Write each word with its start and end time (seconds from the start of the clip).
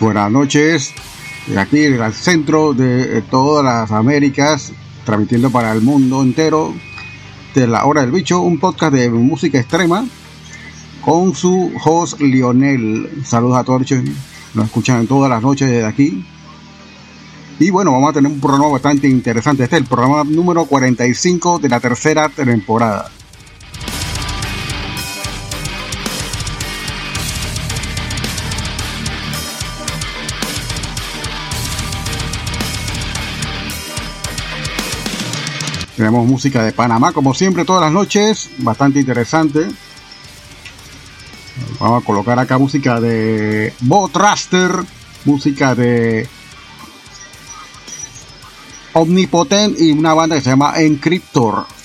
Buenas 0.00 0.32
noches, 0.32 0.92
de 1.46 1.60
aquí 1.60 1.84
en 1.84 2.02
el 2.02 2.12
centro 2.12 2.74
de 2.74 3.22
todas 3.22 3.64
las 3.64 3.92
Américas, 3.92 4.72
transmitiendo 5.06 5.50
para 5.50 5.72
el 5.72 5.80
mundo 5.80 6.20
entero 6.20 6.74
de 7.54 7.66
la 7.66 7.86
hora 7.86 8.02
del 8.02 8.10
bicho, 8.10 8.40
un 8.40 8.58
podcast 8.58 8.92
de 8.92 9.08
música 9.08 9.58
extrema 9.58 10.04
con 11.02 11.34
su 11.34 11.72
host 11.82 12.20
Lionel. 12.20 13.22
Saludos 13.24 13.56
a 13.56 13.64
todos 13.64 13.90
nos 14.52 14.64
escuchan 14.66 15.06
todas 15.06 15.30
las 15.30 15.40
noches 15.40 15.70
desde 15.70 15.86
aquí. 15.86 16.26
Y 17.58 17.70
bueno, 17.70 17.92
vamos 17.92 18.10
a 18.10 18.14
tener 18.14 18.30
un 18.30 18.40
programa 18.40 18.68
bastante 18.68 19.08
interesante. 19.08 19.62
Este 19.62 19.76
es 19.76 19.82
el 19.82 19.88
programa 19.88 20.24
número 20.24 20.66
45 20.66 21.60
de 21.60 21.68
la 21.68 21.80
tercera 21.80 22.28
temporada. 22.28 23.10
Tenemos 35.96 36.26
música 36.26 36.62
de 36.62 36.72
Panamá, 36.72 37.12
como 37.12 37.32
siempre, 37.32 37.64
todas 37.64 37.82
las 37.82 37.92
noches, 37.92 38.50
bastante 38.58 39.00
interesante. 39.00 39.66
Vamos 41.80 42.02
a 42.02 42.06
colocar 42.06 42.38
acá 42.38 42.58
música 42.58 43.00
de 43.00 43.72
Bo 43.80 44.08
Traster, 44.08 44.72
música 45.24 45.74
de 45.74 46.28
Omnipotent 48.92 49.80
y 49.80 49.92
una 49.92 50.12
banda 50.12 50.36
que 50.36 50.42
se 50.42 50.50
llama 50.50 50.74
Encryptor. 50.76 51.75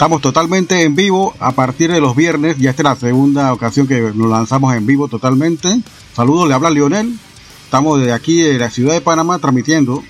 Estamos 0.00 0.22
totalmente 0.22 0.82
en 0.82 0.96
vivo 0.96 1.34
a 1.40 1.52
partir 1.52 1.92
de 1.92 2.00
los 2.00 2.16
viernes. 2.16 2.56
Ya 2.56 2.70
esta 2.70 2.80
es 2.80 2.84
la 2.84 2.96
segunda 2.96 3.52
ocasión 3.52 3.86
que 3.86 4.00
nos 4.00 4.30
lanzamos 4.30 4.74
en 4.74 4.86
vivo 4.86 5.08
totalmente. 5.08 5.68
Saludos, 6.14 6.48
le 6.48 6.54
habla 6.54 6.70
Lionel. 6.70 7.18
Estamos 7.64 7.98
desde 7.98 8.14
aquí 8.14 8.40
de 8.40 8.58
la 8.58 8.70
ciudad 8.70 8.94
de 8.94 9.02
Panamá 9.02 9.38
transmitiendo. 9.38 10.02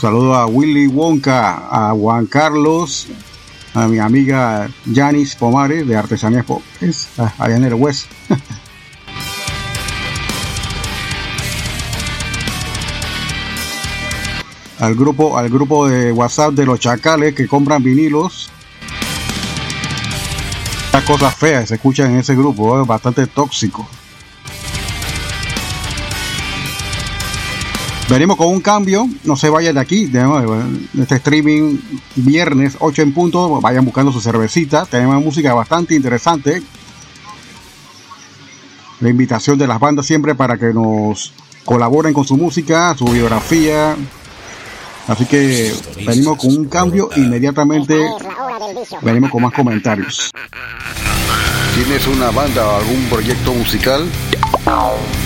Saludo 0.00 0.34
a 0.36 0.46
Willy 0.46 0.86
Wonka, 0.86 1.68
a 1.70 1.92
Juan 1.92 2.24
Carlos, 2.24 3.08
a 3.74 3.88
mi 3.88 3.98
amiga 3.98 4.70
Janis 4.90 5.36
Pomares 5.36 5.86
de 5.86 5.96
Artesanías 5.96 6.46
Pobres, 6.46 7.08
allá 7.36 7.56
en 7.56 7.64
el 7.64 7.74
West. 7.74 8.06
al 14.82 14.96
grupo 14.96 15.38
al 15.38 15.48
grupo 15.48 15.86
de 15.86 16.10
WhatsApp 16.10 16.54
de 16.54 16.66
los 16.66 16.80
chacales 16.80 17.36
que 17.36 17.46
compran 17.46 17.84
vinilos. 17.84 18.50
Las 20.92 21.04
cosas 21.04 21.36
feas 21.36 21.68
se 21.68 21.76
escuchan 21.76 22.10
en 22.10 22.18
ese 22.18 22.34
grupo, 22.34 22.82
es 22.82 22.86
bastante 22.86 23.28
tóxico. 23.28 23.86
Venimos 28.08 28.36
con 28.36 28.48
un 28.48 28.60
cambio, 28.60 29.06
no 29.22 29.36
se 29.36 29.48
vayan 29.48 29.76
de 29.76 29.80
aquí, 29.80 30.06
de 30.06 30.18
en 30.18 30.88
este 31.00 31.14
streaming 31.14 31.78
viernes 32.16 32.76
8 32.80 33.02
en 33.02 33.14
punto, 33.14 33.60
vayan 33.60 33.84
buscando 33.84 34.10
su 34.10 34.20
cervecita, 34.20 34.84
tenemos 34.84 35.22
música 35.22 35.54
bastante 35.54 35.94
interesante. 35.94 36.60
La 38.98 39.08
invitación 39.08 39.56
de 39.58 39.68
las 39.68 39.78
bandas 39.78 40.06
siempre 40.06 40.34
para 40.34 40.58
que 40.58 40.74
nos 40.74 41.32
colaboren 41.64 42.12
con 42.12 42.24
su 42.24 42.36
música, 42.36 42.96
su 42.98 43.04
biografía, 43.04 43.96
Así 45.08 45.26
que 45.26 45.74
venimos 46.06 46.38
con 46.38 46.56
un 46.56 46.66
cambio 46.66 47.10
inmediatamente. 47.16 47.98
Venimos 49.02 49.30
con 49.30 49.42
más 49.42 49.52
comentarios. 49.52 50.30
¿Tienes 51.74 52.06
una 52.06 52.30
banda 52.30 52.66
o 52.66 52.76
algún 52.76 53.04
proyecto 53.06 53.52
musical? 53.54 54.06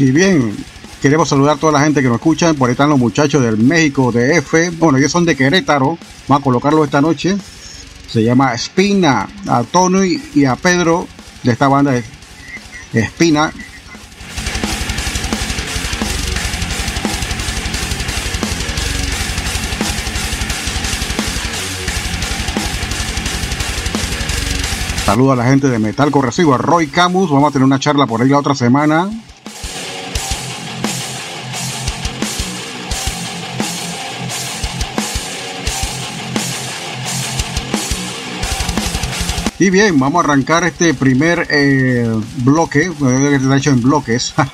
Y 0.00 0.12
bien, 0.12 0.56
queremos 1.02 1.28
saludar 1.28 1.56
a 1.56 1.60
toda 1.60 1.72
la 1.72 1.80
gente 1.80 2.00
que 2.00 2.08
nos 2.08 2.16
escucha. 2.16 2.54
Por 2.54 2.70
ahí 2.70 2.72
están 2.72 2.88
los 2.88 2.98
muchachos 2.98 3.42
del 3.42 3.58
México 3.58 4.10
de 4.10 4.38
F. 4.38 4.70
Bueno, 4.70 4.96
ellos 4.96 5.12
son 5.12 5.26
de 5.26 5.36
Querétaro. 5.36 5.98
Vamos 6.26 6.40
a 6.40 6.42
colocarlo 6.42 6.82
esta 6.82 7.02
noche. 7.02 7.36
Se 8.08 8.22
llama 8.24 8.54
Espina. 8.54 9.28
A 9.46 9.62
Tony 9.62 10.18
y 10.34 10.46
a 10.46 10.56
Pedro 10.56 11.06
de 11.42 11.52
esta 11.52 11.68
banda 11.68 11.90
de 11.90 12.02
Espina. 12.94 13.52
Saludo 25.04 25.32
a 25.32 25.36
la 25.36 25.44
gente 25.44 25.68
de 25.68 25.78
Metal 25.78 26.10
Corresivo, 26.10 26.54
a 26.54 26.56
Roy 26.56 26.86
Camus. 26.86 27.30
Vamos 27.30 27.50
a 27.50 27.52
tener 27.52 27.66
una 27.66 27.78
charla 27.78 28.06
por 28.06 28.22
ahí 28.22 28.30
la 28.30 28.38
otra 28.38 28.54
semana. 28.54 29.10
Y 39.60 39.68
bien, 39.68 40.00
vamos 40.00 40.24
a 40.24 40.28
arrancar 40.30 40.64
este 40.64 40.94
primer 40.94 41.46
eh, 41.50 42.10
bloque, 42.38 42.86
eh, 42.86 42.92
que 42.98 43.34
está 43.34 43.56
hecho 43.58 43.70
en 43.70 43.82
bloques. 43.82 44.34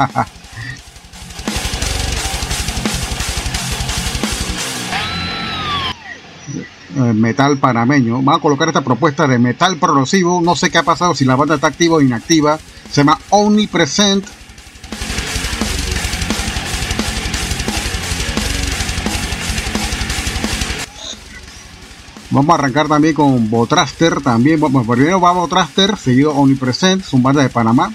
Eh, 6.98 7.12
metal 7.12 7.58
panameño. 7.58 8.14
Vamos 8.14 8.38
a 8.38 8.40
colocar 8.40 8.68
esta 8.68 8.80
propuesta 8.80 9.26
de 9.26 9.38
metal 9.38 9.76
progresivo. 9.76 10.40
No 10.40 10.56
sé 10.56 10.70
qué 10.70 10.78
ha 10.78 10.82
pasado, 10.82 11.14
si 11.14 11.26
la 11.26 11.36
banda 11.36 11.56
está 11.56 11.66
activa 11.66 11.96
o 11.96 12.00
inactiva. 12.00 12.58
Se 12.90 13.02
llama 13.02 13.18
Omnipresent. 13.28 14.24
Vamos 22.30 22.50
a 22.50 22.54
arrancar 22.54 22.88
también 22.88 23.14
con 23.14 23.48
Botraster. 23.48 24.20
También, 24.20 24.58
bueno, 24.58 24.82
primero 24.84 25.20
va 25.20 25.32
Botraster, 25.32 25.96
seguido 25.96 26.32
Omnipresent, 26.34 27.04
son 27.04 27.22
banda 27.22 27.42
de 27.42 27.48
Panamá. 27.48 27.92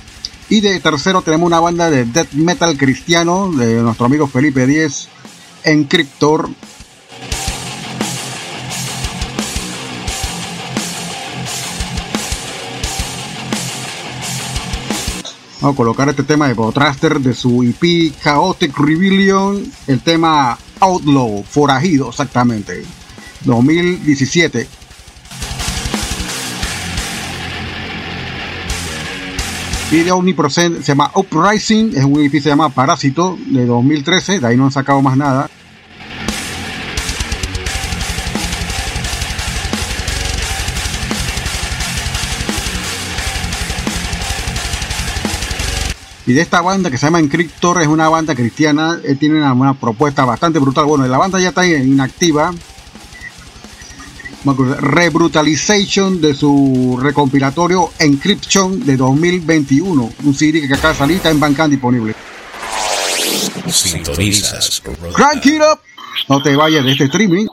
Y 0.49 0.61
de 0.61 0.79
tercero 0.79 1.21
tenemos 1.21 1.47
una 1.47 1.59
banda 1.59 1.89
de 1.89 2.05
death 2.05 2.33
metal 2.33 2.77
cristiano 2.77 3.51
de 3.51 3.81
nuestro 3.81 4.05
amigo 4.05 4.27
Felipe 4.27 4.65
Díez, 4.65 5.07
Encryptor. 5.63 6.49
Vamos 15.61 15.75
a 15.75 15.77
colocar 15.77 16.09
este 16.09 16.23
tema 16.23 16.47
de 16.47 16.55
Botraster 16.55 17.19
de 17.19 17.35
su 17.35 17.61
EP 17.63 18.11
Chaotic 18.19 18.75
Rebellion, 18.77 19.63
el 19.85 20.01
tema 20.01 20.57
Outlaw, 20.79 21.43
forajido 21.47 22.09
exactamente, 22.09 22.83
2017. 23.45 24.67
Y 29.91 30.03
de 30.03 30.11
Omnipresent 30.11 30.77
se 30.77 30.83
llama 30.83 31.11
Uprising, 31.15 31.97
es 31.97 32.05
un 32.05 32.29
que 32.29 32.39
se 32.39 32.47
llama 32.47 32.69
Parásito 32.69 33.37
de 33.47 33.65
2013, 33.65 34.39
de 34.39 34.47
ahí 34.47 34.55
no 34.55 34.65
han 34.65 34.71
sacado 34.71 35.01
más 35.01 35.17
nada. 35.17 35.49
Y 46.25 46.33
de 46.33 46.41
esta 46.41 46.61
banda 46.61 46.89
que 46.89 46.97
se 46.97 47.07
llama 47.07 47.19
Encryptor, 47.19 47.81
es 47.81 47.87
una 47.89 48.07
banda 48.07 48.33
cristiana, 48.33 48.97
eh, 49.03 49.15
tiene 49.15 49.43
una 49.51 49.73
propuesta 49.73 50.23
bastante 50.23 50.59
brutal. 50.59 50.85
Bueno, 50.85 51.05
la 51.05 51.17
banda 51.17 51.37
ya 51.41 51.49
está 51.49 51.67
inactiva. 51.67 52.53
Rebrutalization 54.43 56.19
de 56.19 56.33
su 56.33 56.99
recompilatorio 57.01 57.91
Encryption 57.99 58.83
de 58.85 58.97
2021. 58.97 60.13
Un 60.23 60.33
CD 60.33 60.67
que 60.67 60.75
salir, 60.75 61.17
está 61.17 61.29
en 61.29 61.39
Bandcamp 61.39 61.71
disponible. 61.71 62.15
Sintonizas. 63.69 64.81
Crank 65.13 65.45
it 65.45 65.61
up. 65.61 65.79
No 66.27 66.41
te 66.41 66.55
vayas 66.55 66.83
de 66.83 66.91
este 66.91 67.05
streaming. 67.05 67.47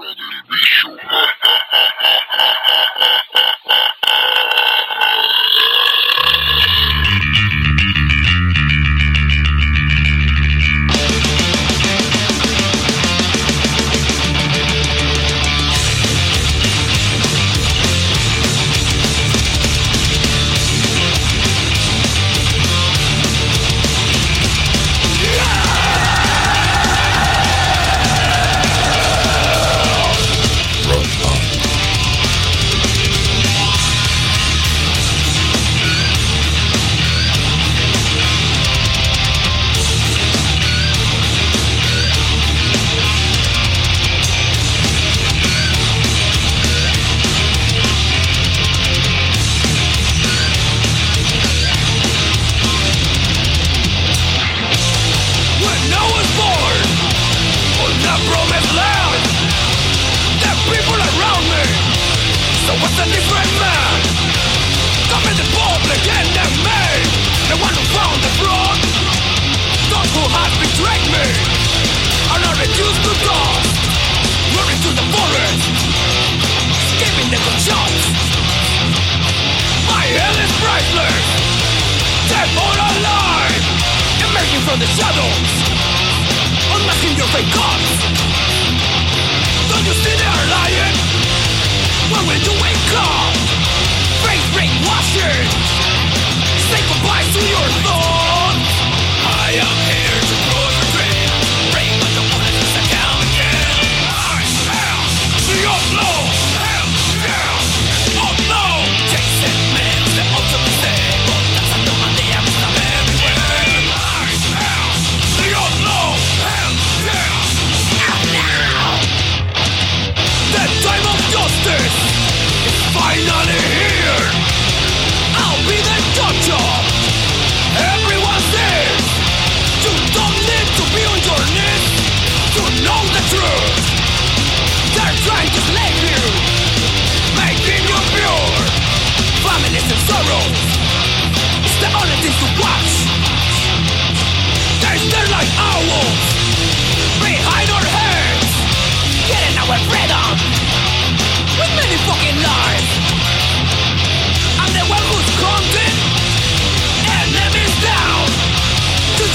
demasiado 84.99 85.48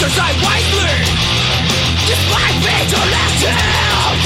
answers 0.04 0.20
I 0.20 0.32
wisely 0.44 0.96
Despite 2.08 2.56
vigilance 2.64 4.23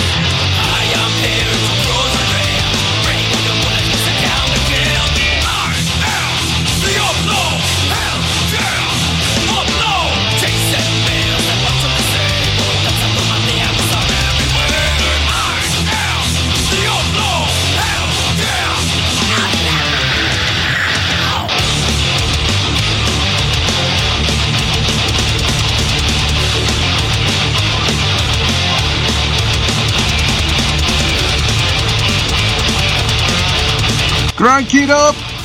Crank 34.38 34.76
it 34.76 34.92
up! 34.92 35.37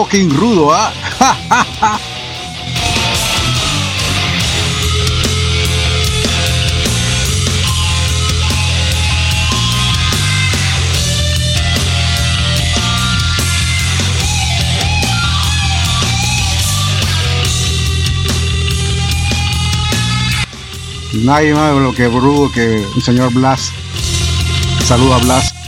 fucking 0.00 0.30
rudo, 0.30 0.72
¿ah? 0.72 0.90
¿eh? 1.20 1.96
Nadie 21.24 21.52
más 21.52 21.74
de 21.74 21.80
lo 21.80 21.92
que 21.92 22.06
brudo 22.08 22.50
que 22.50 22.82
el 22.82 23.02
señor 23.02 23.34
Blas. 23.34 23.70
Saluda 24.86 25.16
a 25.16 25.18
Blas. 25.18 25.59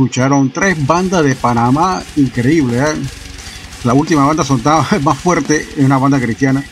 Escucharon 0.00 0.50
tres 0.50 0.86
bandas 0.86 1.22
de 1.22 1.34
Panamá, 1.34 2.02
increíble. 2.16 2.78
¿eh? 2.78 2.94
La 3.84 3.92
última 3.92 4.24
banda 4.24 4.44
sonaba 4.44 4.86
más 5.02 5.18
fuerte, 5.18 5.68
es 5.76 5.84
una 5.84 5.98
banda 5.98 6.18
cristiana. 6.18 6.64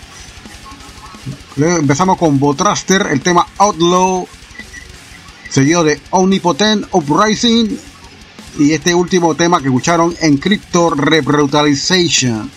Empezamos 1.58 2.16
con 2.16 2.38
Botraster, 2.38 3.08
el 3.10 3.20
tema 3.20 3.46
Outlaw, 3.58 4.26
seguido 5.50 5.84
de 5.84 6.00
Omnipotent 6.10 6.86
Uprising 6.90 7.78
y 8.58 8.72
este 8.72 8.94
último 8.94 9.34
tema 9.34 9.60
que 9.60 9.66
escucharon, 9.66 10.14
Encryptor 10.22 10.98
Rebrutalization. 10.98 12.50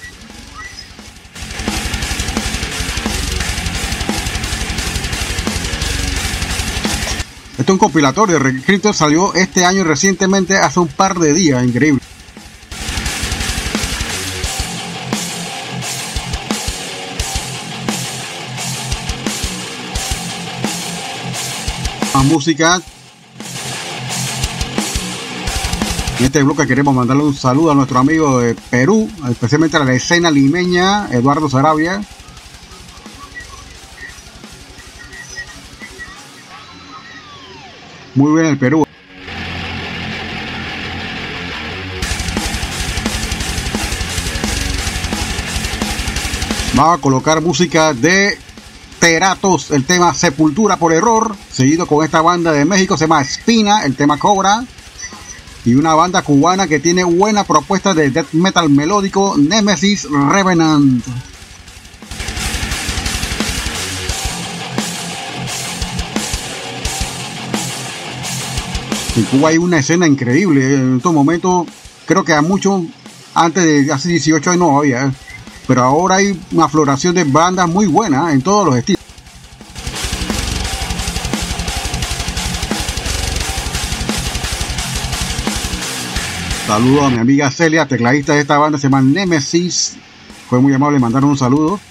Esto 7.62 7.74
es 7.74 7.76
un 7.76 7.80
compilatorio. 7.80 8.40
Recryptor 8.40 8.96
salió 8.96 9.36
este 9.36 9.64
año 9.66 9.84
recientemente, 9.84 10.58
hace 10.58 10.80
un 10.80 10.88
par 10.88 11.20
de 11.20 11.32
días. 11.32 11.64
Increíble. 11.64 12.02
Más 22.16 22.26
música. 22.26 22.82
En 26.18 26.26
este 26.26 26.42
bloque 26.42 26.66
queremos 26.66 26.96
mandarle 26.96 27.26
un 27.26 27.36
saludo 27.36 27.74
a 27.74 27.76
nuestro 27.76 28.00
amigo 28.00 28.40
de 28.40 28.56
Perú, 28.72 29.08
especialmente 29.30 29.78
a 29.78 29.84
la 29.84 29.94
escena 29.94 30.32
limeña, 30.32 31.10
Eduardo 31.12 31.48
Sarabia. 31.48 32.02
Muy 38.22 38.40
bien 38.40 38.52
el 38.52 38.58
Perú. 38.60 38.86
Vamos 46.76 47.00
a 47.00 47.02
colocar 47.02 47.42
música 47.42 47.96
de 47.96 48.38
Teratos, 49.00 49.72
el 49.72 49.86
tema 49.86 50.14
Sepultura 50.14 50.78
por 50.78 50.94
Error, 50.94 51.36
seguido 51.50 51.88
con 51.88 52.06
esta 52.06 52.22
banda 52.22 52.52
de 52.52 52.64
México, 52.64 52.96
se 52.96 53.06
llama 53.06 53.24
Espina, 53.24 53.86
el 53.86 53.96
tema 53.96 54.20
Cobra, 54.20 54.66
y 55.66 55.74
una 55.74 55.96
banda 55.96 56.22
cubana 56.22 56.68
que 56.68 56.80
tiene 56.80 57.04
buena 57.04 57.44
propuesta 57.44 57.96
de 57.96 58.12
death 58.12 58.34
metal 58.34 58.70
melódico, 58.70 59.34
Nemesis 59.36 60.08
Revenant. 60.12 61.04
En 69.14 69.24
Cuba 69.26 69.50
hay 69.50 69.58
una 69.58 69.80
escena 69.80 70.08
increíble. 70.08 70.74
En 70.74 70.98
estos 70.98 71.14
momentos, 71.14 71.68
creo 72.06 72.24
que 72.24 72.34
a 72.34 72.42
mucho 72.42 72.86
antes 73.34 73.64
de 73.64 73.92
hace 73.92 74.10
18 74.10 74.52
años 74.52 74.60
no 74.60 74.78
había. 74.78 75.06
¿eh? 75.06 75.12
Pero 75.68 75.84
ahora 75.84 76.16
hay 76.16 76.40
una 76.52 76.70
floración 76.70 77.16
de 77.16 77.26
bandas 77.26 77.68
muy 77.68 77.88
buenas 77.88 78.34
en 78.34 78.42
todos 78.42 78.66
los 78.66 78.78
estilos. 78.78 79.02
Saludo 86.68 87.04
a 87.04 87.10
mi 87.10 87.18
amiga 87.18 87.52
Celia, 87.52 87.86
tecladista 87.86 88.34
de 88.34 88.40
esta 88.40 88.58
banda, 88.58 88.78
se 88.78 88.84
llama 88.84 89.02
Nemesis. 89.02 89.98
Fue 90.50 90.62
muy 90.62 90.74
amable 90.74 91.00
mandar 91.00 91.26
un 91.26 91.38
saludo. 91.38 91.82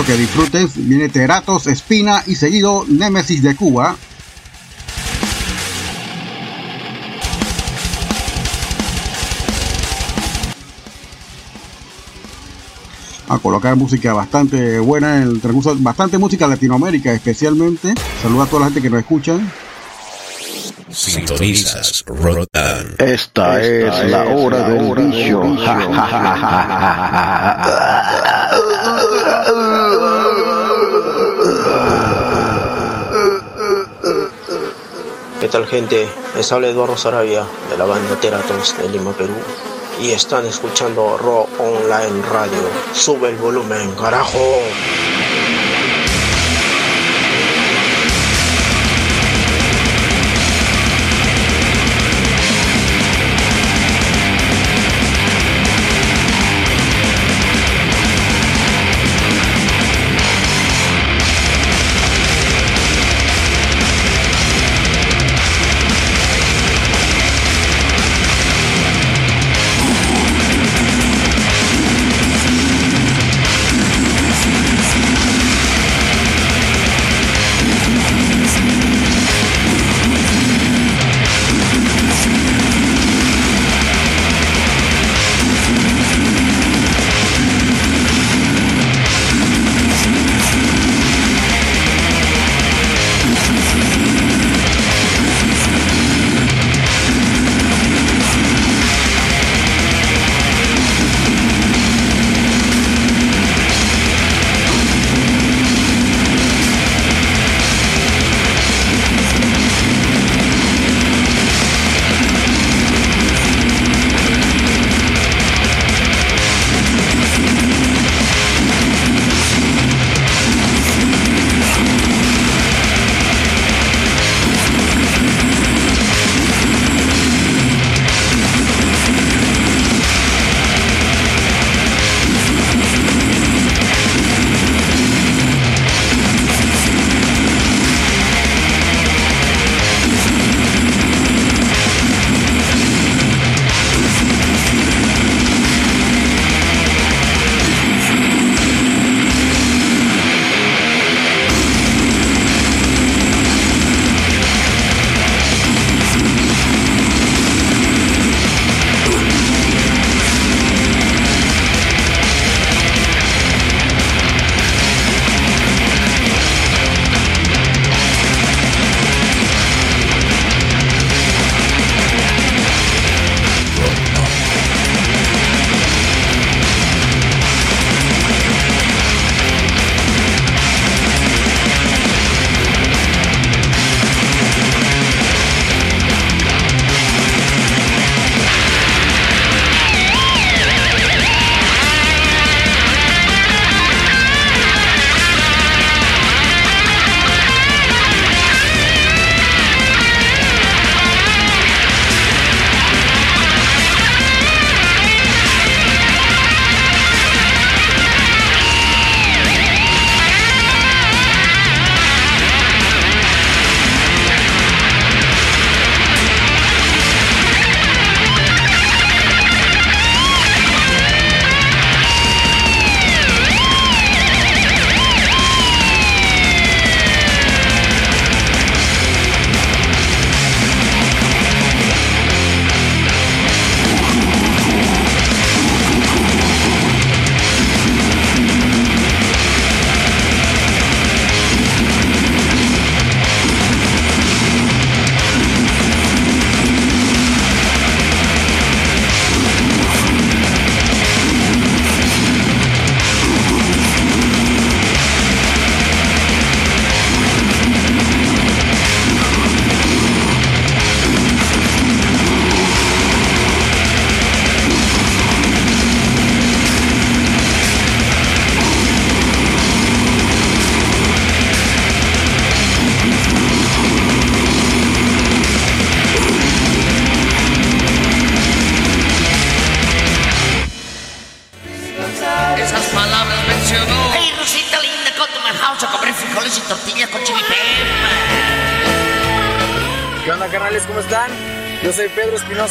Espero 0.00 0.16
que 0.16 0.22
disfruten. 0.22 0.70
Viene 0.88 1.10
Teratos, 1.10 1.66
Espina 1.66 2.22
y 2.26 2.34
seguido 2.34 2.86
Nemesis 2.88 3.42
de 3.42 3.54
Cuba. 3.54 3.96
a 13.28 13.38
colocar 13.38 13.76
música 13.76 14.12
bastante 14.12 14.80
buena 14.80 15.18
en 15.18 15.22
el 15.22 15.40
transcurso, 15.40 15.76
bastante 15.78 16.18
música 16.18 16.48
Latinoamérica 16.48 17.12
especialmente. 17.12 17.94
Saludos 18.20 18.48
a 18.48 18.50
toda 18.50 18.60
la 18.60 18.66
gente 18.66 18.82
que 18.82 18.90
nos 18.90 19.00
escucha. 19.00 19.38
Sintonizas 20.88 22.04
Rotan. 22.06 22.96
Esta, 22.98 23.62
es, 23.62 24.10
la 24.10 24.24
hora 24.24 24.68
del 24.68 24.94
bicho. 24.94 25.42
tal 35.50 35.66
gente? 35.66 36.08
Les 36.36 36.52
habla 36.52 36.68
Eduardo 36.68 36.96
Sarabia 36.96 37.44
de 37.68 37.76
la 37.76 37.84
banda 37.84 38.14
Teratos 38.20 38.76
de 38.78 38.88
Lima, 38.88 39.12
Perú. 39.12 39.34
Y 40.00 40.12
están 40.12 40.46
escuchando 40.46 41.18
Raw 41.18 41.46
Online 41.58 42.22
Radio. 42.30 42.70
Sube 42.94 43.30
el 43.30 43.36
volumen, 43.36 43.90
carajo. 43.96 44.38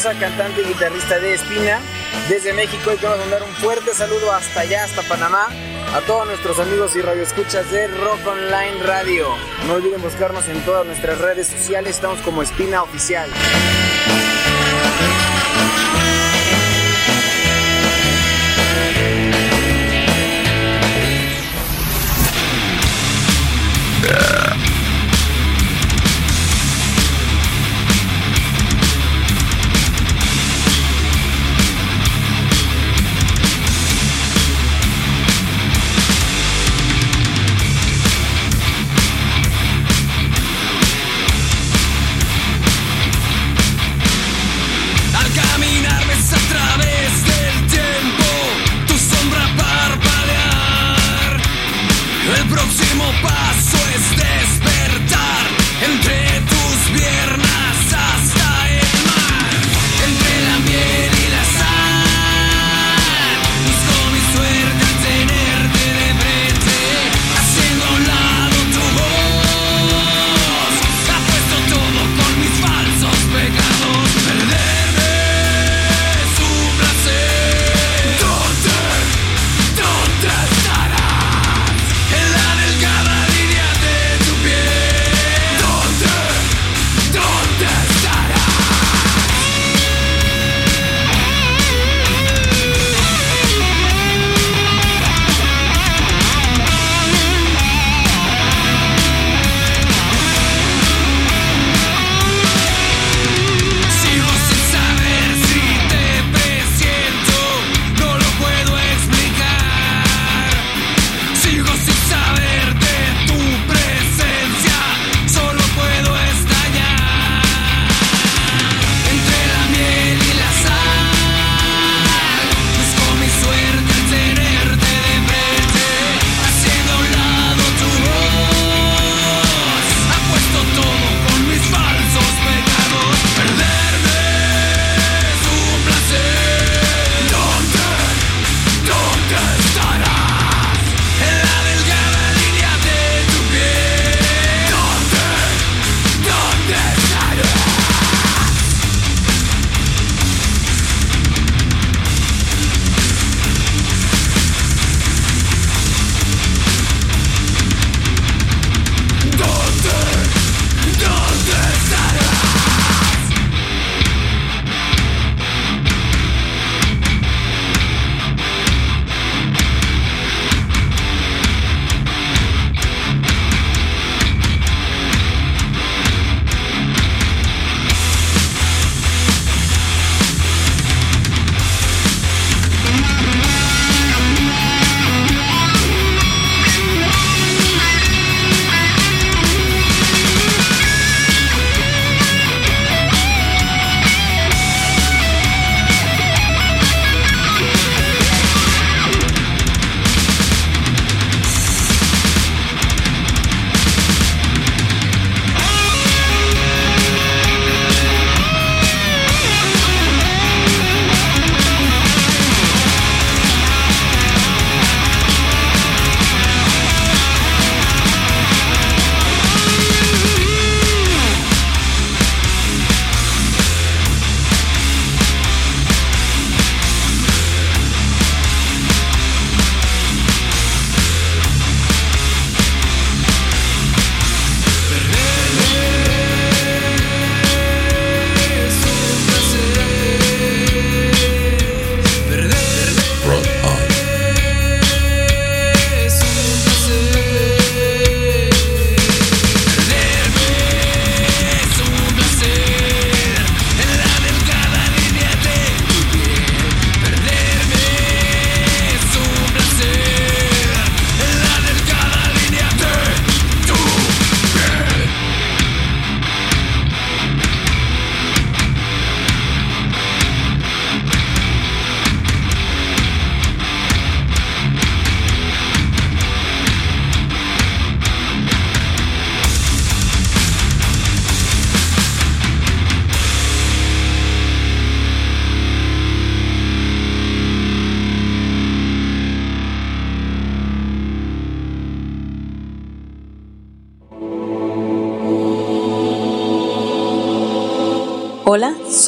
Cantante 0.02 0.62
y 0.62 0.64
guitarrista 0.64 1.18
de 1.18 1.34
Espina, 1.34 1.78
desde 2.26 2.54
México 2.54 2.90
y 2.90 2.96
quiero 2.96 3.18
mandar 3.18 3.42
un 3.42 3.50
fuerte 3.56 3.92
saludo 3.92 4.32
hasta 4.32 4.60
allá, 4.60 4.84
hasta 4.84 5.02
Panamá, 5.02 5.48
a 5.94 6.00
todos 6.06 6.26
nuestros 6.26 6.58
amigos 6.58 6.96
y 6.96 7.02
radioescuchas 7.02 7.70
de 7.70 7.86
Rock 7.86 8.26
Online 8.26 8.82
Radio. 8.82 9.26
No 9.66 9.74
olviden 9.74 10.00
buscarnos 10.00 10.48
en 10.48 10.58
todas 10.62 10.86
nuestras 10.86 11.18
redes 11.18 11.48
sociales, 11.48 11.96
estamos 11.96 12.18
como 12.20 12.42
Espina 12.42 12.82
Oficial. 12.82 13.28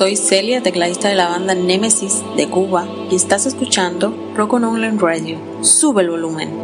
Soy 0.02 0.16
Celia, 0.16 0.60
tecladista 0.60 1.10
de 1.10 1.14
la 1.14 1.28
banda 1.28 1.54
Nemesis 1.54 2.24
de 2.36 2.48
Cuba 2.50 2.88
y 3.08 3.14
estás 3.14 3.46
escuchando 3.46 4.12
Rock 4.34 4.54
on 4.54 4.64
Online 4.64 4.98
Radio. 4.98 5.38
Sube 5.60 6.02
el 6.02 6.10
volumen. 6.10 6.61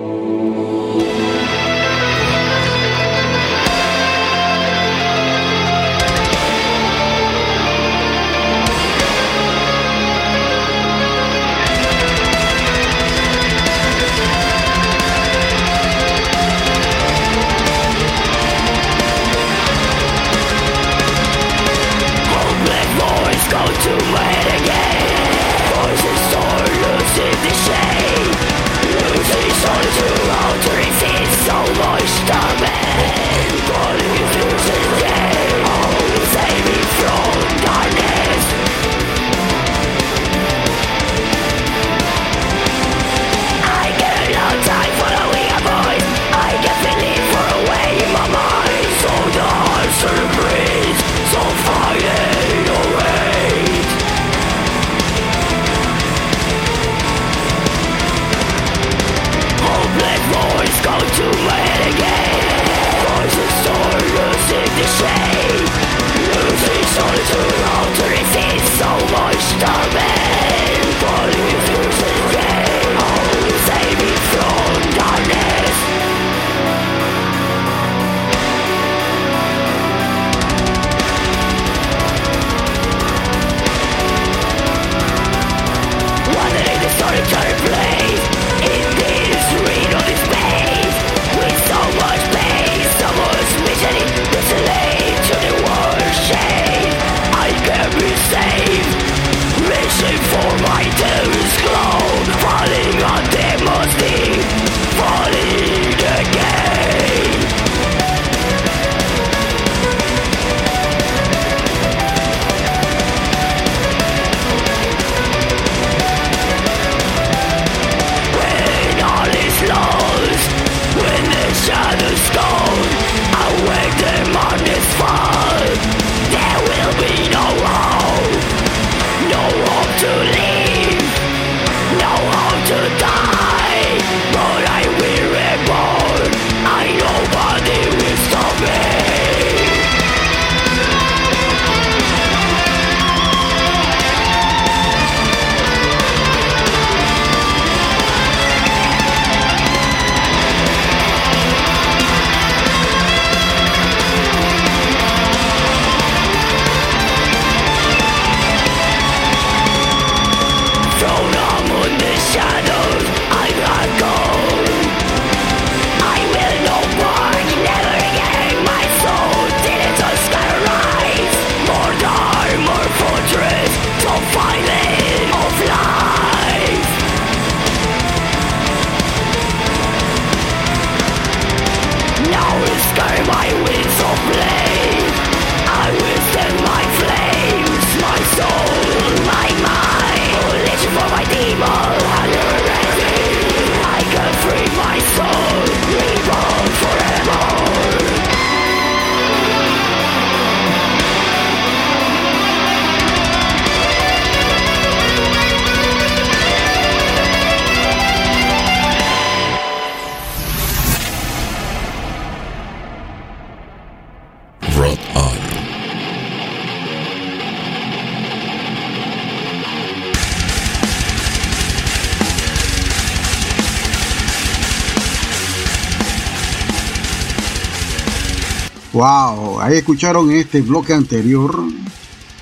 Wow, 228.99 229.61
ahí 229.61 229.76
escucharon 229.76 230.28
en 230.28 230.38
este 230.38 230.61
bloque 230.61 230.92
anterior, 230.92 231.57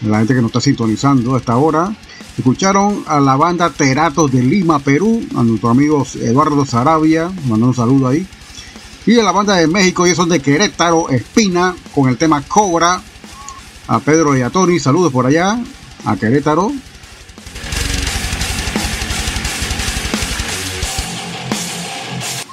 la 0.00 0.16
gente 0.20 0.34
que 0.34 0.40
nos 0.40 0.48
está 0.48 0.62
sintonizando 0.62 1.36
hasta 1.36 1.52
ahora, 1.52 1.94
escucharon 2.38 3.04
a 3.06 3.20
la 3.20 3.36
banda 3.36 3.68
Teratos 3.68 4.32
de 4.32 4.42
Lima, 4.42 4.78
Perú, 4.78 5.22
a 5.36 5.42
nuestro 5.42 5.68
amigo 5.68 6.06
Eduardo 6.18 6.64
Sarabia, 6.64 7.30
mandando 7.42 7.66
un 7.66 7.74
saludo 7.74 8.08
ahí, 8.08 8.26
y 9.04 9.18
a 9.18 9.22
la 9.22 9.32
banda 9.32 9.56
de 9.56 9.66
México, 9.66 10.06
y 10.06 10.14
son 10.14 10.30
de 10.30 10.40
Querétaro, 10.40 11.10
Espina, 11.10 11.76
con 11.94 12.08
el 12.08 12.16
tema 12.16 12.40
Cobra, 12.40 13.02
a 13.88 13.98
Pedro 13.98 14.34
y 14.34 14.40
a 14.40 14.48
Tony, 14.48 14.78
saludos 14.78 15.12
por 15.12 15.26
allá, 15.26 15.62
a 16.06 16.16
Querétaro. 16.16 16.72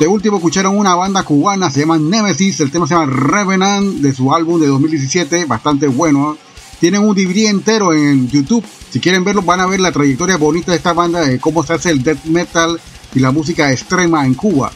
De 0.04 0.10
último 0.10 0.36
escucharon 0.36 0.78
una 0.78 0.96
banda 0.96 1.24
cubana, 1.24 1.72
se 1.72 1.80
llama 1.80 1.98
Nemesis, 1.98 2.60
el 2.60 2.72
tema 2.72 2.86
se 2.86 2.94
llama 2.94 3.06
Revenant 3.06 4.02
de 4.02 4.14
su 4.14 4.34
álbum 4.34 4.60
de 4.60 4.68
2017, 4.68 5.46
bastante 5.46 5.88
bueno. 5.88 6.38
Tienen 6.82 7.04
un 7.04 7.16
DVD 7.16 7.48
entero 7.48 7.94
en 7.94 8.28
YouTube. 8.28 8.66
Si 8.90 9.00
quieren 9.00 9.24
verlo, 9.24 9.44
van 9.44 9.62
a 9.62 9.66
ver 9.66 9.80
la 9.80 9.94
trayectoria 9.94 10.36
bonita 10.36 10.72
de 10.72 10.78
esta 10.78 10.92
banda, 10.92 11.22
de 11.22 11.40
cómo 11.40 11.64
se 11.64 11.72
hace 11.72 11.90
el 11.92 12.04
death 12.04 12.26
metal 12.26 12.82
y 13.16 13.20
la 13.22 13.32
música 13.32 13.72
extrema 13.72 14.26
en 14.26 14.34
Cuba. 14.34 14.74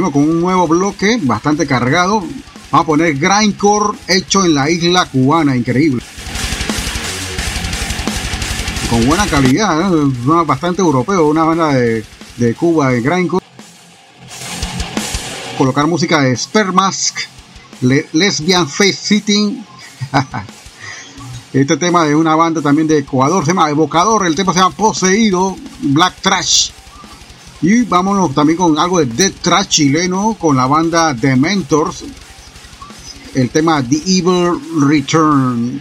Con 0.00 0.22
un 0.22 0.40
nuevo 0.40 0.68
bloque 0.68 1.18
bastante 1.20 1.66
cargado. 1.66 2.20
Vamos 2.70 2.84
a 2.84 2.86
poner 2.86 3.14
grindcore 3.14 3.98
hecho 4.06 4.44
en 4.44 4.54
la 4.54 4.70
isla 4.70 5.06
cubana, 5.06 5.56
increíble. 5.56 6.02
Con 8.88 9.06
buena 9.06 9.26
calidad, 9.26 9.92
¿eh? 9.92 10.12
bastante 10.46 10.82
europeo, 10.82 11.26
una 11.26 11.42
banda 11.42 11.74
de, 11.74 12.04
de 12.36 12.54
Cuba 12.54 12.90
de 12.90 13.00
grindcore. 13.00 13.44
Colocar 15.58 15.86
música 15.88 16.22
de 16.22 16.36
Spermask, 16.36 17.18
Lesbian 17.80 18.68
Face 18.68 18.92
Sitting. 18.92 19.66
Este 21.52 21.78
tema 21.78 22.04
de 22.04 22.14
una 22.14 22.36
banda 22.36 22.60
también 22.60 22.86
de 22.86 22.98
Ecuador, 22.98 23.42
se 23.42 23.52
llama 23.52 23.70
Evocador, 23.70 24.26
el 24.26 24.34
tema 24.34 24.52
se 24.52 24.58
llama 24.60 24.76
Poseído, 24.76 25.56
Black 25.80 26.16
Trash. 26.20 26.70
Y 27.60 27.82
vámonos 27.82 28.34
también 28.34 28.56
con 28.56 28.78
algo 28.78 29.00
de 29.00 29.06
Dead 29.06 29.32
Trash 29.42 29.66
chileno 29.66 30.36
con 30.38 30.56
la 30.56 30.66
banda 30.66 31.14
The 31.14 31.34
Mentors, 31.34 32.04
el 33.34 33.50
tema 33.50 33.82
The 33.82 33.96
Evil 34.06 34.60
Return. 34.88 35.80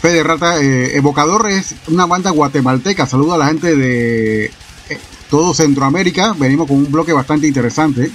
Fede 0.00 0.22
Rata, 0.22 0.60
eh, 0.60 0.98
Evocador 0.98 1.50
es 1.50 1.74
una 1.88 2.04
banda 2.04 2.30
guatemalteca. 2.30 3.06
Saludo 3.06 3.32
a 3.32 3.38
la 3.38 3.46
gente 3.46 3.74
de 3.74 4.44
eh, 4.44 4.52
todo 5.30 5.54
Centroamérica. 5.54 6.34
Venimos 6.38 6.68
con 6.68 6.76
un 6.76 6.92
bloque 6.92 7.12
bastante 7.14 7.46
interesante. 7.46 8.12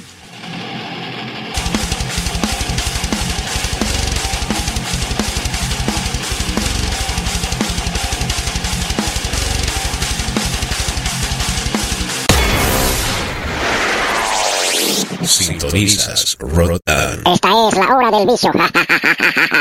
Sintonizas 15.69 16.35
Rotan. 16.39 17.21
Esta 17.31 17.67
es 17.67 17.75
la 17.75 17.95
hora 17.95 18.17
del 18.17 18.27
vicio. 18.27 18.51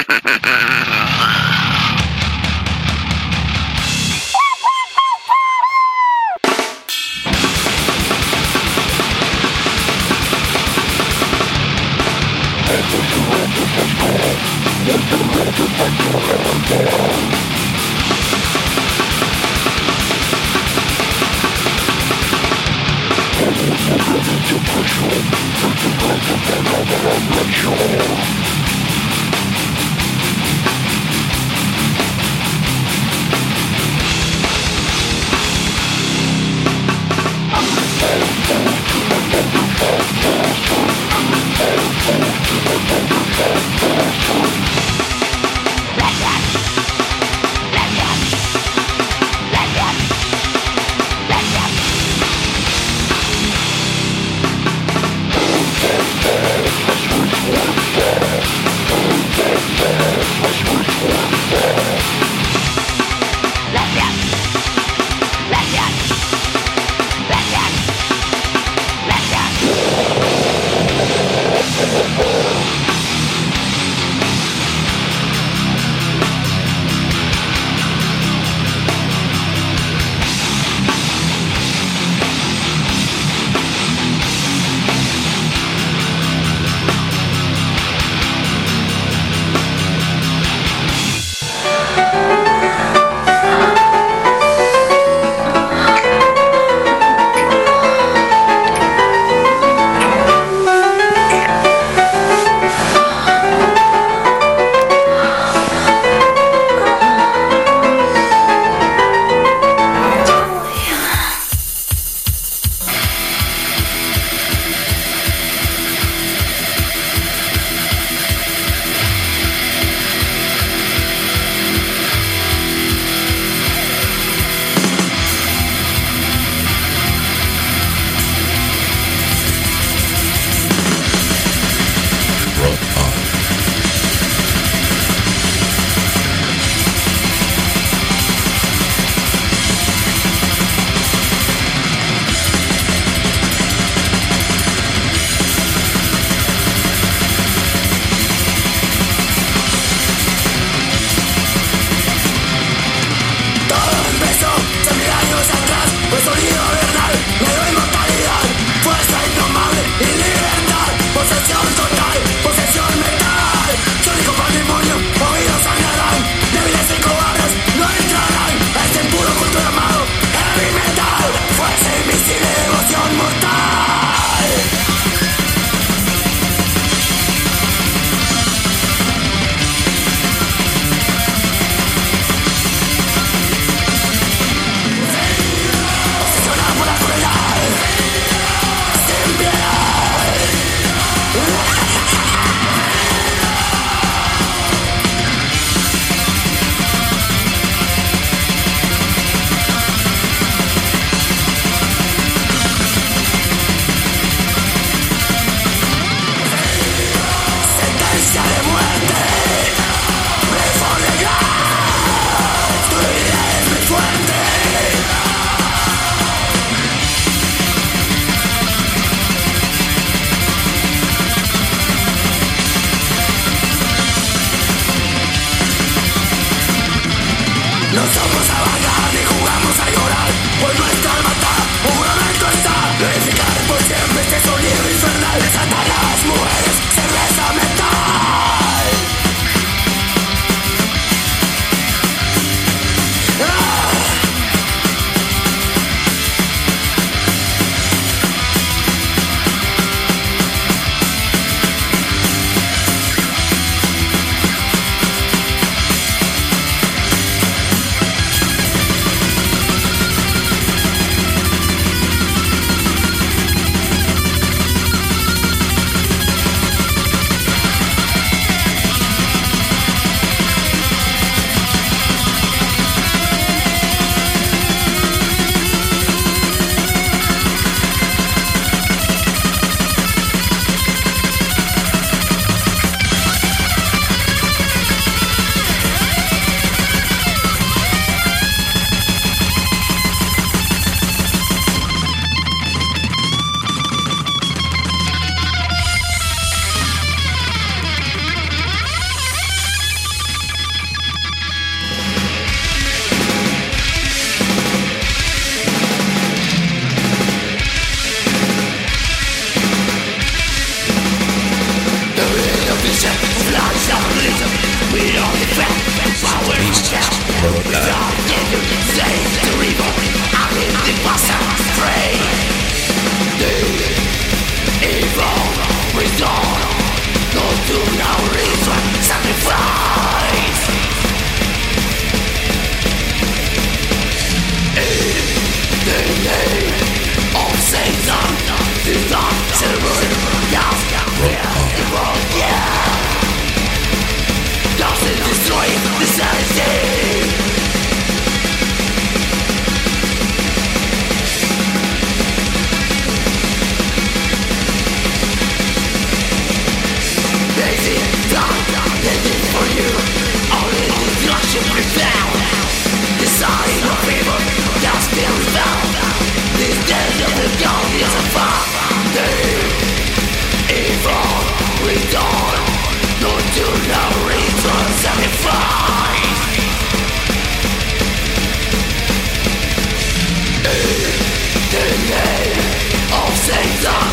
Sam 383.88 384.08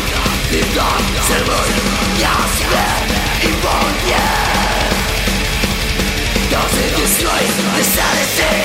Hipno 0.50 0.88
Serwój 1.28 1.68
Jasne 2.20 2.86
i 3.42 3.52
wolnie 3.62 4.26
Does 6.50 6.78
it 6.84 6.96
destroy 6.96 7.42
the 7.76 7.84
sanity? 7.84 8.55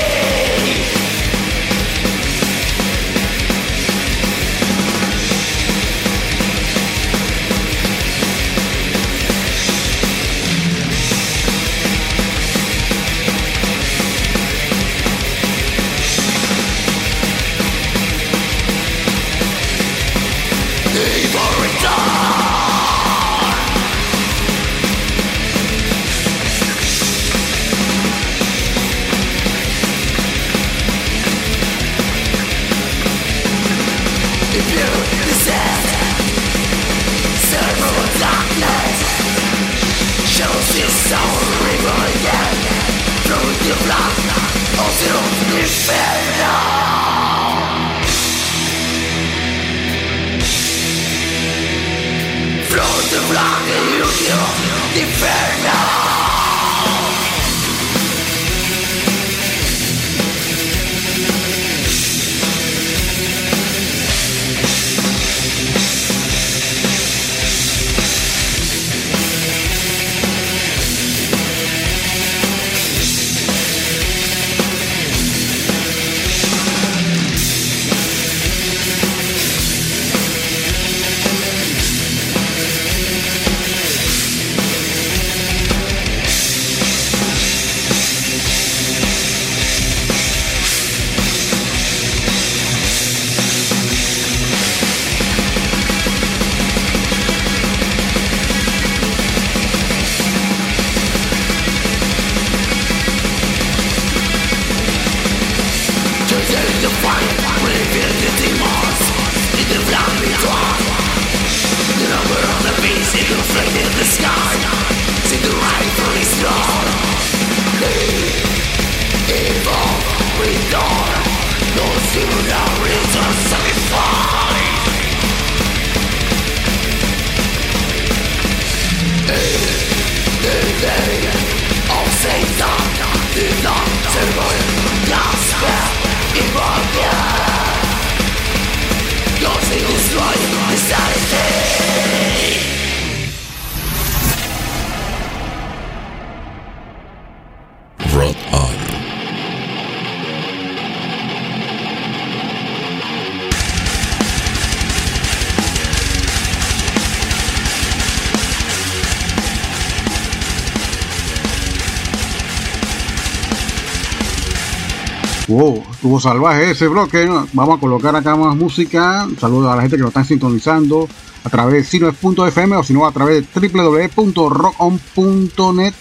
Salvaje 166.20 166.72
ese 166.72 166.88
bloque. 166.88 167.30
Vamos 167.54 167.78
a 167.78 167.80
colocar 167.80 168.16
acá 168.16 168.36
más 168.36 168.56
música. 168.56 169.28
Saludos 169.40 169.72
a 169.72 169.76
la 169.76 169.84
gente 169.84 169.98
que 169.98 170.02
nos 170.02 170.10
están 170.10 170.26
sintonizando 170.26 171.08
a 171.44 171.50
través 171.50 171.74
de 171.74 171.84
sino.fm 171.84 172.76
o 172.76 172.84
si 172.84 172.94
no 172.94 173.06
a 173.06 173.12
través 173.12 173.46
de 173.54 173.70
www.rockom.net. 173.70 175.94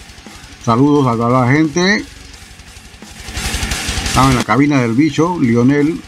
Saludos 0.64 1.06
a 1.06 1.12
toda 1.12 1.46
la 1.46 1.52
gente. 1.52 2.04
Estaba 4.04 4.30
en 4.30 4.36
la 4.36 4.44
cabina 4.44 4.80
del 4.82 4.94
bicho, 4.94 5.38
Lionel. 5.40 6.00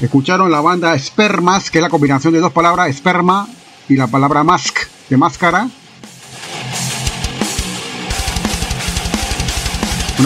Escucharon 0.00 0.50
la 0.50 0.60
banda 0.60 0.98
Spermas, 0.98 1.70
que 1.70 1.78
es 1.78 1.82
la 1.82 1.88
combinación 1.88 2.34
de 2.34 2.40
dos 2.40 2.52
palabras, 2.52 2.90
esperma 2.90 3.48
y 3.88 3.96
la 3.96 4.06
palabra 4.06 4.44
mask, 4.44 4.80
de 5.08 5.16
máscara. 5.16 5.70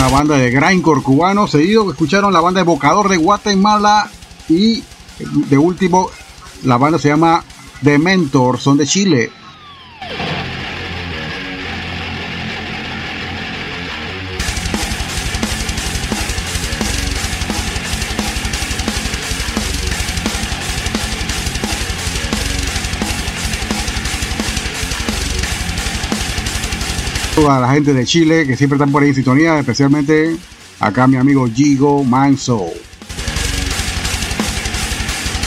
Una 0.01 0.09
banda 0.09 0.39
de 0.39 0.51
grindcore 0.51 1.03
cubano. 1.03 1.47
Seguido 1.47 1.91
escucharon 1.91 2.33
la 2.33 2.41
banda 2.41 2.63
Evocador 2.63 3.11
de 3.11 3.19
Guatemala 3.19 4.11
y 4.49 4.83
de 5.19 5.59
último 5.59 6.09
la 6.65 6.79
banda 6.79 6.99
se 6.99 7.09
llama 7.09 7.45
Dementor, 7.83 8.59
son 8.59 8.79
de 8.79 8.87
Chile. 8.87 9.31
Toda 27.41 27.59
la 27.59 27.73
gente 27.73 27.95
de 27.95 28.05
Chile 28.05 28.47
que 28.47 28.55
siempre 28.55 28.77
están 28.77 28.93
por 28.93 29.03
ahí 29.03 29.09
en 29.09 29.15
sintonía, 29.15 29.59
especialmente 29.59 30.37
acá 30.79 31.07
mi 31.07 31.17
amigo 31.17 31.49
Gigo 31.49 32.05
Manso. 32.05 32.67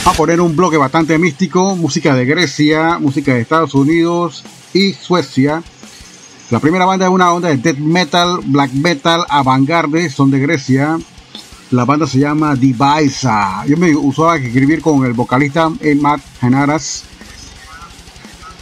A 0.04 0.12
poner 0.12 0.40
un 0.40 0.56
bloque 0.56 0.76
bastante 0.76 1.16
místico, 1.18 1.76
música 1.76 2.16
de 2.16 2.24
Grecia, 2.24 2.98
música 2.98 3.32
de 3.32 3.42
Estados 3.42 3.76
Unidos 3.76 4.42
y 4.72 4.92
Suecia. 4.94 5.62
La 6.50 6.58
primera 6.58 6.84
banda 6.84 7.06
es 7.06 7.12
una 7.12 7.32
onda 7.32 7.50
de 7.50 7.58
death 7.58 7.78
metal, 7.78 8.40
black 8.44 8.72
metal, 8.72 9.24
avant-garde, 9.28 10.10
son 10.10 10.32
de 10.32 10.40
Grecia. 10.40 10.98
La 11.70 11.84
banda 11.84 12.08
se 12.08 12.18
llama 12.18 12.56
Divisa. 12.56 13.64
Yo 13.68 13.76
me 13.76 13.94
usaba 13.94 14.40
que 14.40 14.48
escribir 14.48 14.82
con 14.82 15.04
el 15.04 15.12
vocalista 15.12 15.70
Matt 16.00 16.22
Genaras. 16.40 17.04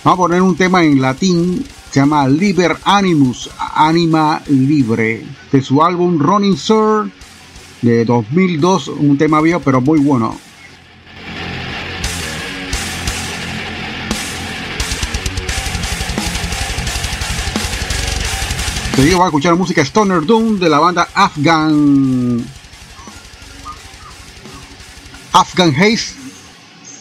Vamos 0.05 0.19
a 0.19 0.23
poner 0.23 0.43
un 0.43 0.55
tema 0.55 0.85
en 0.85 1.01
latín, 1.01 1.65
se 1.93 2.01
llama 2.01 2.27
Liber 2.27 2.79
Animus, 2.85 3.51
Anima 3.75 4.41
Libre, 4.47 5.27
de 5.53 5.61
su 5.61 5.83
álbum 5.83 6.19
Running 6.19 6.57
Sir 6.57 7.13
de 7.83 8.07
2002, 8.07 8.89
un 8.89 9.19
tema 9.19 9.43
viejo 9.43 9.61
pero 9.61 9.83
muy 9.83 10.01
bueno. 10.01 10.35
Te 18.97 19.05
digo, 19.05 19.23
a 19.23 19.27
escuchar 19.27 19.55
música 19.55 19.83
Stoner 19.83 20.25
Doom 20.25 20.59
de 20.59 20.71
la 20.71 20.79
banda 20.79 21.09
Afghan. 21.13 22.43
Afghan 25.33 25.75
Haze. 25.75 26.15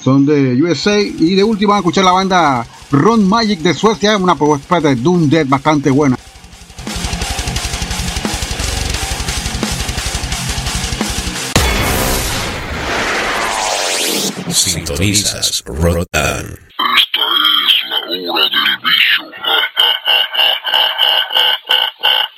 Son 0.03 0.25
de 0.25 0.61
USA. 0.61 0.99
Y 0.99 1.35
de 1.35 1.43
último, 1.45 1.71
va 1.71 1.77
a 1.77 1.79
escuchar 1.79 2.03
la 2.03 2.11
banda 2.11 2.65
Ron 2.91 3.27
Magic 3.27 3.59
de 3.59 3.73
Suecia. 3.73 4.17
Una 4.17 4.35
propuesta 4.35 4.79
de 4.81 4.95
Doom 4.95 5.29
Dead 5.29 5.47
bastante 5.47 5.89
buena. 5.89 6.17
Sintonizas 14.49 15.63
Rotan. 15.65 16.45
Esta 16.45 17.25
es 17.65 17.73
la 17.89 17.97
hora 18.31 18.43
del 18.43 18.77
bicho. 18.83 19.23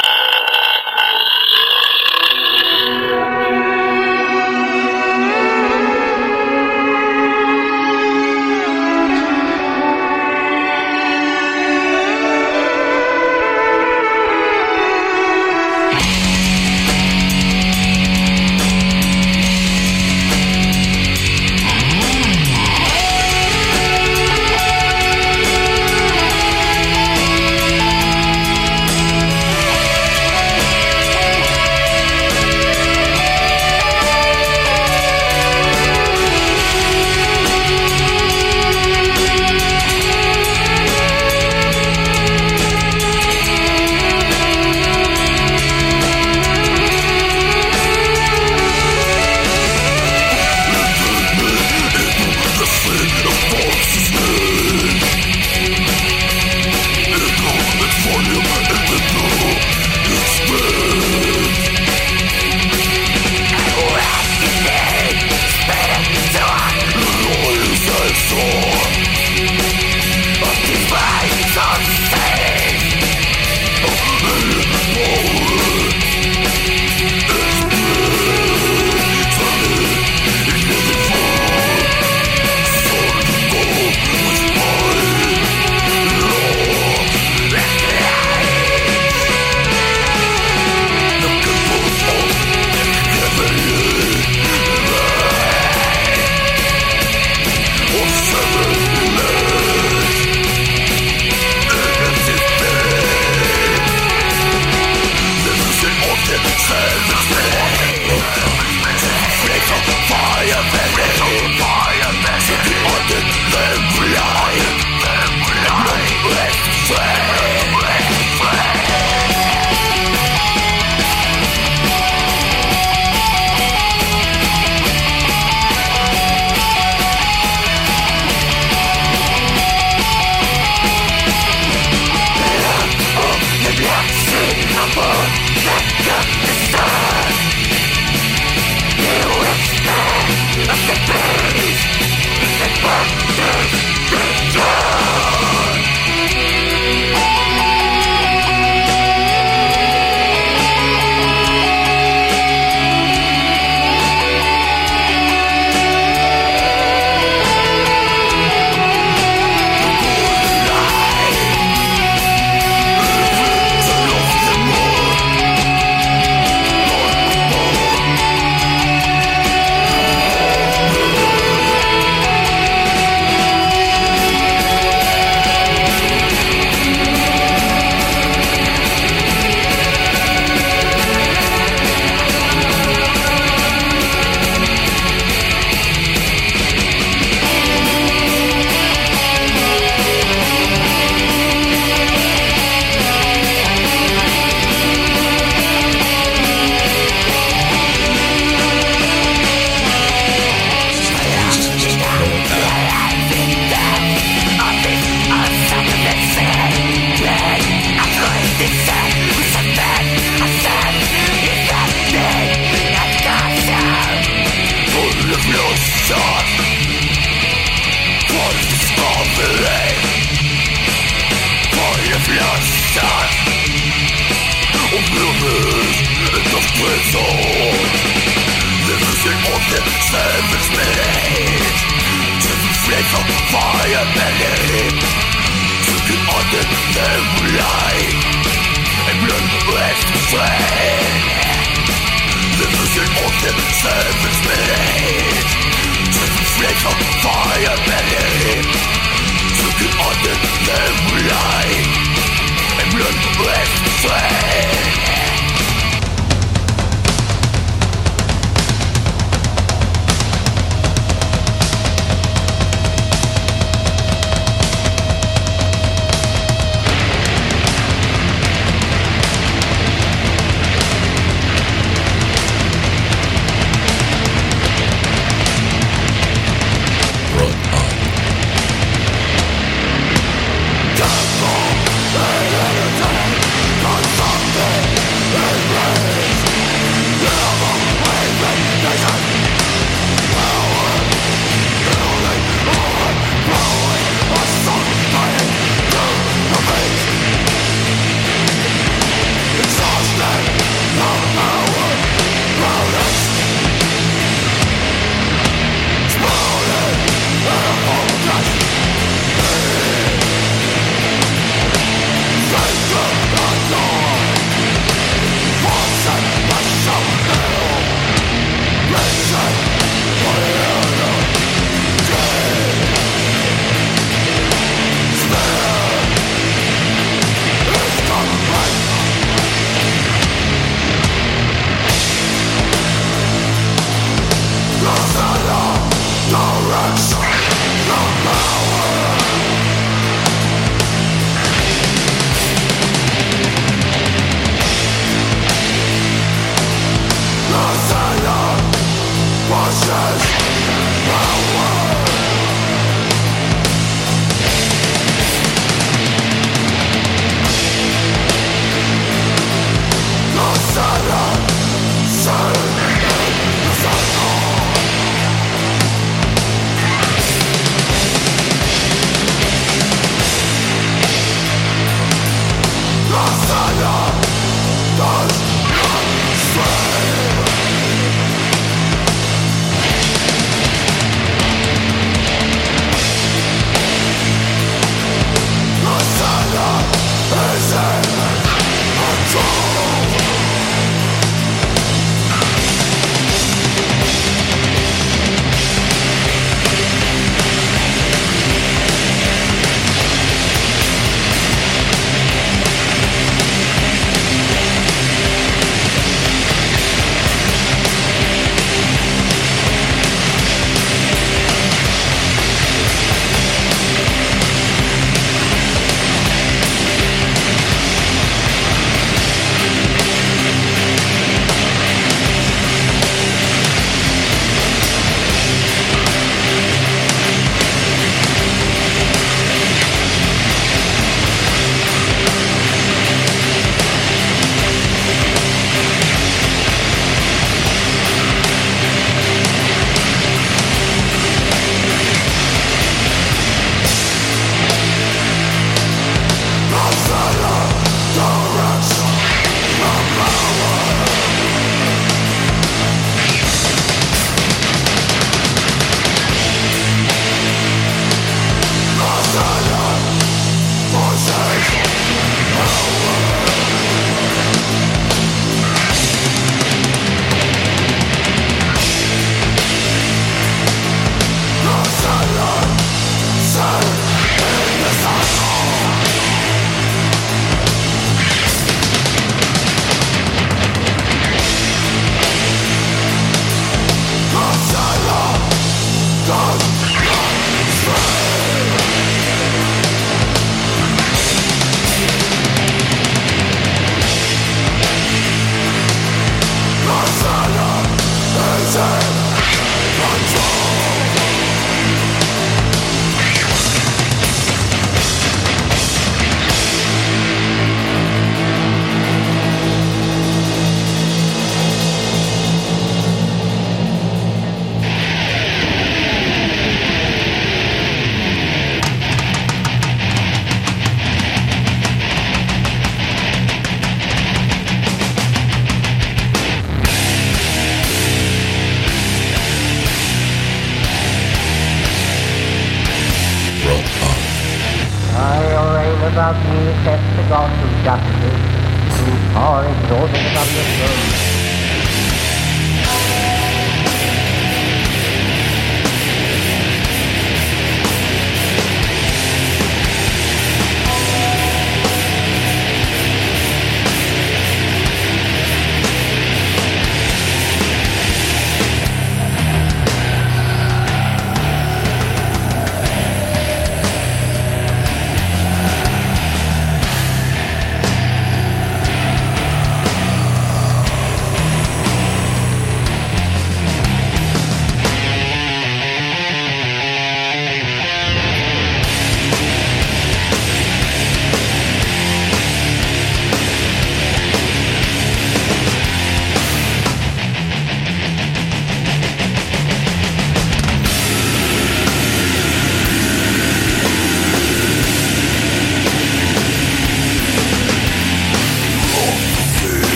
Whoa! 144.63 144.92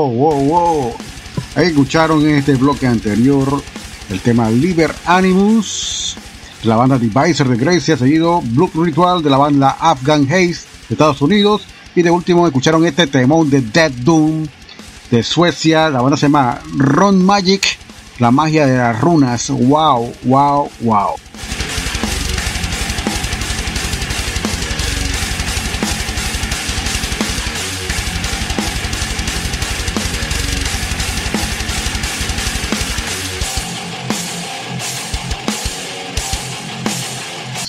Wow, 0.00 0.12
wow, 0.12 0.44
wow. 0.44 0.94
Ahí 1.54 1.66
escucharon 1.66 2.24
en 2.26 2.36
este 2.36 2.54
bloque 2.54 2.86
anterior 2.86 3.62
el 4.08 4.20
tema 4.20 4.48
Liber 4.48 4.94
Animus, 5.04 6.16
de 6.62 6.68
la 6.70 6.76
banda 6.76 6.98
Divisor 6.98 7.46
de 7.46 7.56
Grecia, 7.58 7.98
seguido 7.98 8.40
Blue 8.40 8.70
Ritual 8.74 9.22
de 9.22 9.28
la 9.28 9.36
banda 9.36 9.76
Afghan 9.78 10.24
Haze 10.24 10.64
de 10.88 10.94
Estados 10.94 11.20
Unidos. 11.20 11.64
Y 11.94 12.00
de 12.00 12.10
último 12.10 12.46
escucharon 12.46 12.86
este 12.86 13.08
temón 13.08 13.50
de 13.50 13.60
Dead 13.60 13.90
Doom 13.90 14.46
de 15.10 15.22
Suecia. 15.22 15.90
La 15.90 16.00
banda 16.00 16.16
se 16.16 16.26
llama 16.26 16.60
Ron 16.78 17.22
Magic, 17.22 17.76
la 18.20 18.30
magia 18.30 18.66
de 18.66 18.78
las 18.78 18.98
runas. 18.98 19.50
Wow, 19.50 20.14
wow, 20.24 20.70
wow. 20.80 21.10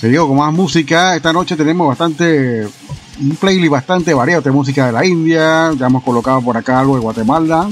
Seguido 0.02 0.28
con 0.28 0.38
más 0.38 0.52
música. 0.52 1.16
Esta 1.16 1.32
noche 1.32 1.56
tenemos 1.56 1.88
bastante. 1.88 2.68
Un 3.20 3.36
playlist 3.36 3.72
bastante 3.72 4.16
variado 4.16 4.42
de 4.42 4.50
música 4.50 4.88
de 4.88 4.92
la 4.94 5.06
India. 5.06 5.72
Ya 5.78 5.86
hemos 5.86 6.04
colocado 6.04 6.42
por 6.42 6.58
acá 6.58 6.80
algo 6.80 6.96
de 6.96 7.02
Guatemala. 7.02 7.70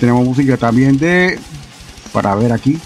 Tenemos 0.00 0.24
música 0.24 0.56
también 0.56 0.96
de. 0.96 1.38
Para 2.10 2.34
ver 2.36 2.52
aquí. 2.52 2.80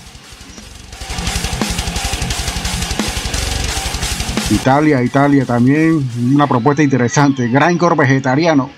Italia, 4.51 5.01
Italia 5.01 5.45
también. 5.45 6.05
Una 6.35 6.49
propuesta 6.49 6.83
interesante. 6.83 7.47
Grindcore 7.47 7.95
vegetariano. 7.95 8.69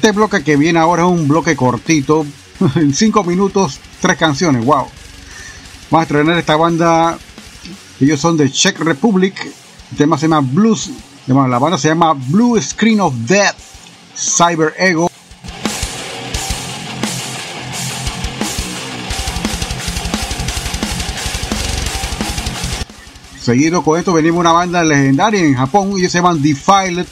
Este 0.00 0.12
bloque 0.12 0.42
que 0.42 0.56
viene 0.56 0.78
ahora 0.78 1.02
es 1.02 1.10
un 1.10 1.28
bloque 1.28 1.54
cortito, 1.54 2.24
en 2.76 2.94
5 2.94 3.22
minutos, 3.22 3.78
tres 4.00 4.16
canciones, 4.16 4.64
wow. 4.64 4.86
Vamos 5.90 6.00
a 6.00 6.02
estrenar 6.04 6.38
esta 6.38 6.56
banda, 6.56 7.18
ellos 8.00 8.18
son 8.18 8.38
de 8.38 8.50
Czech 8.50 8.78
Republic, 8.78 9.34
el 9.90 9.98
tema 9.98 10.16
se 10.16 10.22
llama 10.26 10.40
Blues, 10.40 10.88
la 11.26 11.58
banda 11.58 11.76
se 11.76 11.88
llama 11.88 12.14
Blue 12.14 12.58
Screen 12.62 12.98
of 12.98 13.12
Death, 13.26 13.56
Cyber 14.16 14.72
Ego. 14.78 15.10
Seguido 23.38 23.82
con 23.82 23.98
esto 23.98 24.14
venimos 24.14 24.40
una 24.40 24.52
banda 24.52 24.82
legendaria 24.82 25.40
en 25.40 25.56
Japón, 25.56 25.92
ellos 25.98 26.10
se 26.10 26.16
llaman 26.16 26.40
Defiled. 26.40 27.06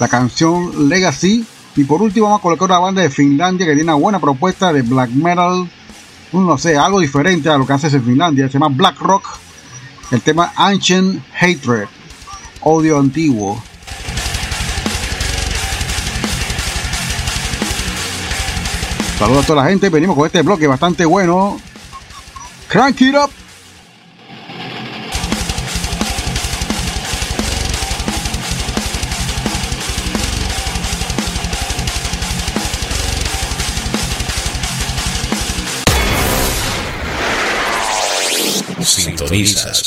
La 0.00 0.08
canción 0.08 0.88
Legacy. 0.88 1.46
Y 1.74 1.84
por 1.84 2.02
último 2.02 2.26
vamos 2.26 2.40
a 2.40 2.42
colocar 2.42 2.66
una 2.68 2.78
banda 2.78 3.02
de 3.02 3.08
Finlandia 3.08 3.66
que 3.66 3.72
tiene 3.72 3.84
una 3.84 3.94
buena 3.94 4.20
propuesta 4.20 4.72
de 4.72 4.82
black 4.82 5.10
metal, 5.10 5.70
no 6.32 6.58
sé, 6.58 6.76
algo 6.76 7.00
diferente 7.00 7.48
a 7.48 7.56
lo 7.56 7.66
que 7.66 7.72
hace 7.72 7.86
en 7.88 8.04
Finlandia. 8.04 8.46
Se 8.46 8.54
llama 8.54 8.68
Black 8.68 8.98
Rock. 9.00 9.28
El 10.10 10.20
tema 10.20 10.52
Ancient 10.56 11.22
Hatred, 11.40 11.86
odio 12.60 12.98
antiguo. 12.98 13.62
Saludos 19.18 19.44
a 19.44 19.46
toda 19.46 19.62
la 19.62 19.70
gente, 19.70 19.88
venimos 19.88 20.16
con 20.16 20.26
este 20.26 20.42
bloque 20.42 20.66
bastante 20.66 21.06
bueno. 21.06 21.58
Crank 22.68 23.00
it 23.00 23.14
up. 23.14 23.30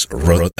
Sintonizas 0.07 0.54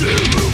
Simulation 0.00 0.49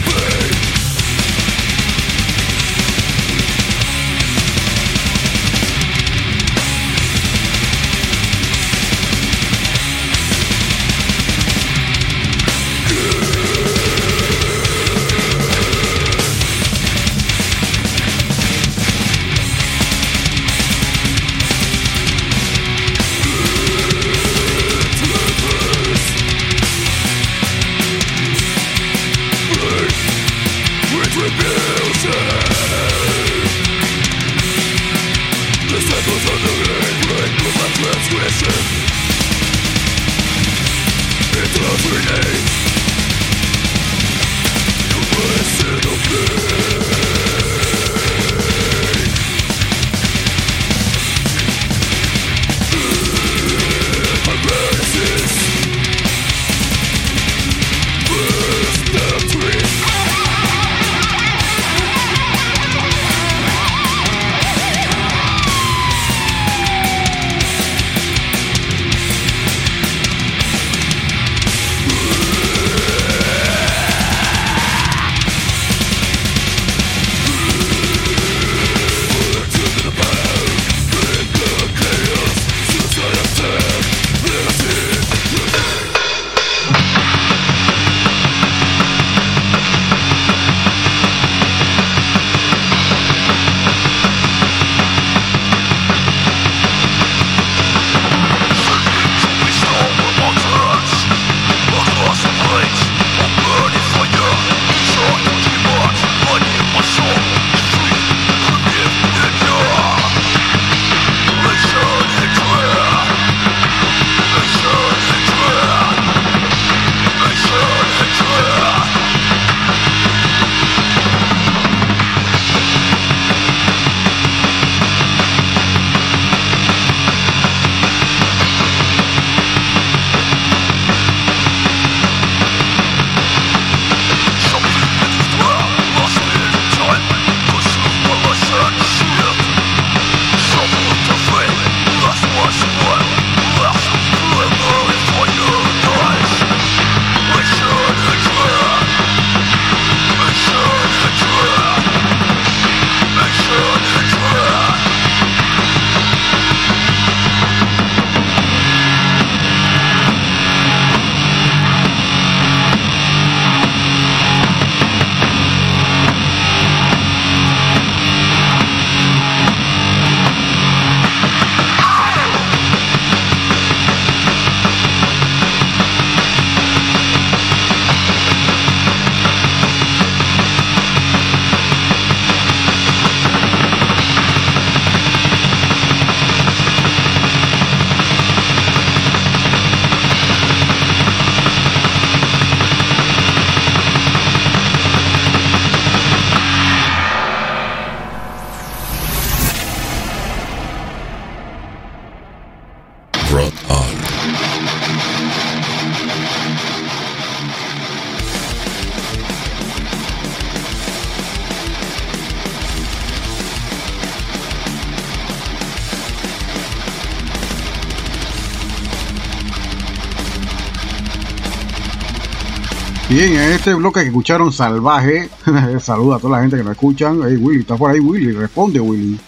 Este 223.67 223.75
bloque 223.75 223.99
que 223.99 224.07
escucharon 224.07 224.53
Salvaje, 224.53 225.29
saluda 225.81 226.15
a 226.15 226.19
toda 226.19 226.37
la 226.37 226.41
gente 226.41 226.55
que 226.55 226.63
nos 226.63 226.71
escuchan. 226.71 227.19
Hey 227.21 227.35
Willy, 227.35 227.59
está 227.59 227.75
por 227.75 227.91
ahí 227.91 227.99
Willy, 227.99 228.31
responde 228.31 228.79
Willy. 228.79 229.19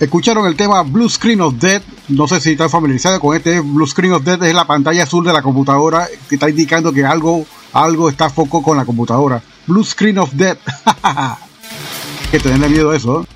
Escucharon 0.00 0.46
el 0.46 0.56
tema 0.56 0.82
Blue 0.84 1.06
Screen 1.06 1.42
of 1.42 1.56
Death. 1.56 1.82
No 2.08 2.26
sé 2.26 2.40
si 2.40 2.52
están 2.52 2.70
familiarizados 2.70 3.20
con 3.20 3.36
este. 3.36 3.60
Blue 3.60 3.86
Screen 3.86 4.14
of 4.14 4.24
Death 4.24 4.42
es 4.44 4.54
la 4.54 4.66
pantalla 4.66 5.02
azul 5.02 5.22
de 5.22 5.34
la 5.34 5.42
computadora 5.42 6.08
que 6.26 6.36
está 6.36 6.48
indicando 6.48 6.94
que 6.94 7.04
algo, 7.04 7.44
algo 7.74 8.08
está 8.08 8.30
foco 8.30 8.62
con 8.62 8.78
la 8.78 8.86
computadora. 8.86 9.42
Blue 9.66 9.84
Screen 9.84 10.16
of 10.16 10.32
Death. 10.32 10.60
que 12.30 12.40
tenerle 12.40 12.70
miedo 12.70 12.92
a 12.92 12.96
eso. 12.96 13.20
¿eh? 13.20 13.35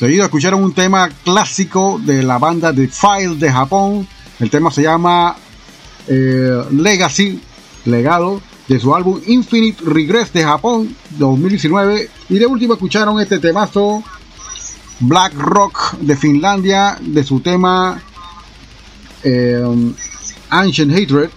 Seguido 0.00 0.24
escucharon 0.24 0.64
un 0.64 0.72
tema 0.72 1.10
clásico 1.10 2.00
de 2.02 2.22
la 2.22 2.38
banda 2.38 2.72
The 2.72 2.88
File 2.88 3.36
de 3.36 3.52
Japón. 3.52 4.08
El 4.38 4.48
tema 4.48 4.70
se 4.70 4.80
llama 4.80 5.36
eh, 6.08 6.64
Legacy, 6.70 7.38
legado, 7.84 8.40
de 8.66 8.80
su 8.80 8.94
álbum 8.94 9.20
Infinite 9.26 9.84
Regress 9.84 10.32
de 10.32 10.42
Japón 10.42 10.96
2019. 11.18 12.08
Y 12.30 12.38
de 12.38 12.46
último 12.46 12.72
escucharon 12.72 13.20
este 13.20 13.40
temazo 13.40 14.02
Black 15.00 15.34
Rock 15.34 15.98
de 15.98 16.16
Finlandia, 16.16 16.96
de 16.98 17.22
su 17.22 17.40
tema 17.40 18.00
eh, 19.22 19.62
Ancient 20.48 20.96
Hatred. 20.96 21.28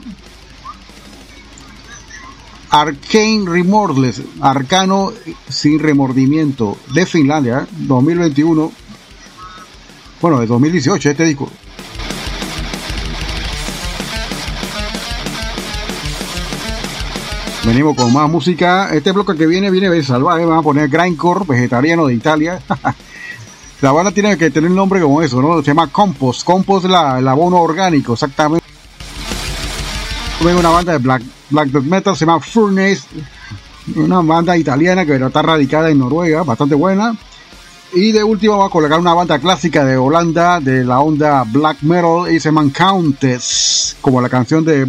Arcane 2.74 3.46
Remorseless, 3.46 4.24
Arcano 4.42 5.14
sin 5.48 5.78
remordimiento 5.78 6.76
de 6.92 7.06
Finlandia, 7.06 7.68
2021. 7.70 8.72
Bueno, 10.20 10.40
de 10.40 10.48
2018 10.48 11.12
este 11.12 11.24
disco. 11.24 11.52
Venimos 17.64 17.96
con 17.96 18.12
más 18.12 18.28
música. 18.28 18.90
Este 18.92 19.12
bloque 19.12 19.38
que 19.38 19.46
viene 19.46 19.70
viene 19.70 19.92
de 19.92 20.04
salvaje. 20.04 20.44
Van 20.44 20.58
a 20.58 20.64
poner 20.64 20.90
Grindcore, 20.90 21.46
vegetariano 21.48 22.08
de 22.08 22.16
Italia. 22.16 22.60
la 23.82 23.92
banda 23.92 24.12
tiene 24.12 24.36
que 24.36 24.50
tener 24.50 24.72
un 24.72 24.76
nombre 24.76 25.00
como 25.00 25.22
eso, 25.22 25.40
¿no? 25.44 25.60
Se 25.60 25.68
llama 25.68 25.92
Compost. 25.92 26.44
Compost 26.44 26.88
la, 26.88 27.20
el 27.20 27.28
abono 27.28 27.58
orgánico, 27.58 28.14
exactamente. 28.14 28.63
Vengo 30.44 30.60
una 30.60 30.70
banda 30.72 30.92
de 30.92 30.98
black, 30.98 31.24
black 31.52 31.70
death 31.70 31.84
metal, 31.84 32.18
se 32.18 32.26
llama 32.26 32.42
Furnace. 32.42 33.04
Una 33.96 34.20
banda 34.20 34.58
italiana 34.58 35.06
que 35.06 35.16
está 35.16 35.42
radicada 35.42 35.90
en 35.90 36.00
Noruega, 36.00 36.44
bastante 36.44 36.76
buena. 36.76 37.16
Y 37.94 38.12
de 38.12 38.26
último 38.26 38.54
vamos 38.54 38.68
a 38.68 38.72
colocar 38.72 39.00
una 39.00 39.14
banda 39.14 39.40
clásica 39.40 39.86
de 39.86 39.96
Holanda 39.96 40.60
de 40.60 40.84
la 40.84 41.00
onda 41.00 41.46
black 41.46 41.82
metal 41.84 42.30
y 42.30 42.42
se 42.42 42.50
llama 42.50 42.70
Countess, 42.74 43.96
como 44.02 44.20
la 44.20 44.28
canción 44.28 44.66
de 44.66 44.86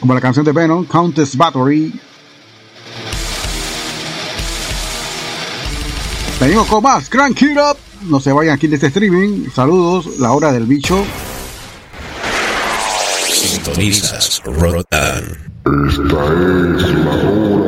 como 0.00 0.14
la 0.14 0.20
canción 0.20 0.44
de 0.44 0.50
Venom, 0.50 0.84
Countess 0.84 1.36
Battery. 1.36 2.00
Venimos 6.40 6.66
con 6.66 6.82
más, 6.82 7.08
Crank 7.08 7.40
It 7.40 7.56
Up. 7.56 7.76
No 8.08 8.18
se 8.18 8.32
vayan 8.32 8.54
aquí 8.56 8.66
de 8.66 8.74
este 8.74 8.88
streaming. 8.88 9.48
Saludos, 9.54 10.18
la 10.18 10.32
hora 10.32 10.50
del 10.50 10.66
bicho. 10.66 11.04
Sintonizas 13.66 14.42
Rotan. 14.44 15.24
Esta 15.88 15.90
es 15.90 15.98
la 15.98 17.14
hora 17.16 17.65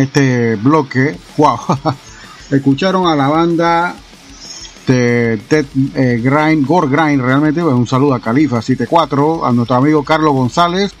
este 0.00 0.56
bloque. 0.56 1.16
Wow. 1.36 1.58
Escucharon 2.50 3.06
a 3.06 3.14
la 3.14 3.28
banda 3.28 3.94
de 4.86 5.40
Dead 5.48 5.64
eh, 5.94 6.20
Grind, 6.22 6.66
Gore 6.66 6.88
Grind, 6.88 7.22
realmente. 7.22 7.62
pues, 7.62 7.74
un 7.74 7.86
saludo 7.86 8.14
a 8.14 8.20
Califa 8.20 8.60
74, 8.60 9.46
a 9.46 9.52
nuestro 9.52 9.76
amigo 9.76 10.04
Carlos 10.04 10.32
González. 10.32 10.92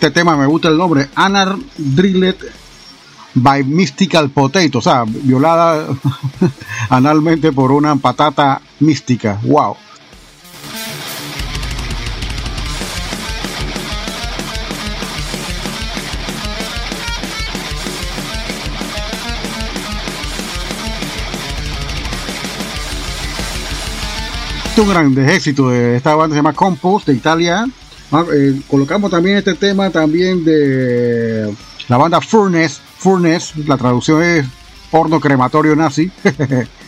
Este 0.00 0.12
tema 0.12 0.34
me 0.34 0.46
gusta 0.46 0.68
el 0.68 0.78
nombre, 0.78 1.10
Anar 1.14 1.58
Drilled 1.76 2.38
by 3.34 3.64
Mystical 3.64 4.30
Potato, 4.30 4.78
o 4.78 4.80
sea, 4.80 5.04
violada 5.06 5.88
analmente 6.88 7.52
por 7.52 7.70
una 7.70 7.94
patata 7.96 8.62
mística. 8.78 9.38
Wow. 9.42 9.76
un 24.78 24.88
gran 24.88 25.28
éxito 25.28 25.68
de 25.68 25.96
esta 25.96 26.14
banda 26.14 26.34
se 26.34 26.38
llama 26.38 26.54
Compost 26.54 27.06
de 27.06 27.12
Italia. 27.12 27.66
Ah, 28.12 28.24
eh, 28.32 28.60
colocamos 28.68 29.08
también 29.10 29.36
este 29.36 29.54
tema 29.54 29.88
también 29.90 30.44
de 30.44 31.54
la 31.88 31.96
banda 31.96 32.20
Furnace. 32.20 32.80
Furnace, 32.98 33.62
la 33.66 33.76
traducción 33.76 34.20
es 34.22 34.44
horno 34.90 35.20
crematorio 35.20 35.76
nazi. 35.76 36.10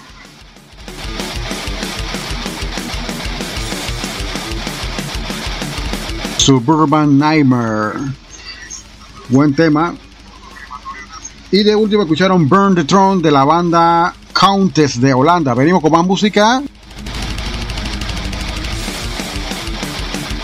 Suburban 6.39 7.17
Nightmare. 7.19 8.01
Buen 9.29 9.55
tema. 9.55 9.95
Y 11.53 11.63
de 11.63 11.77
último 11.77 12.03
escucharon 12.03 12.49
Burn 12.49 12.75
the 12.75 12.83
Throne 12.83 13.23
de 13.23 13.31
la 13.31 13.45
banda 13.45 14.13
Countess 14.33 15.01
de 15.01 15.15
Holanda. 15.15 15.55
Venimos 15.55 15.81
con 15.81 15.93
más 15.93 16.05
música. 16.05 16.61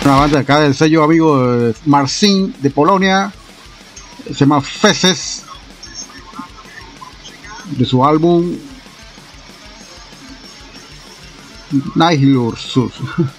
Una 0.09 0.21
banda 0.21 0.39
acá 0.41 0.61
del 0.61 0.75
sello 0.75 1.05
amigo 1.05 1.39
de 1.59 1.75
Marcin 1.85 2.55
de 2.63 2.71
Polonia. 2.71 3.31
Se 4.25 4.33
llama 4.33 4.63
Feces. 4.63 5.45
De 7.77 7.85
su 7.85 8.03
álbum 8.03 8.57
Nihilursus. 11.95 12.95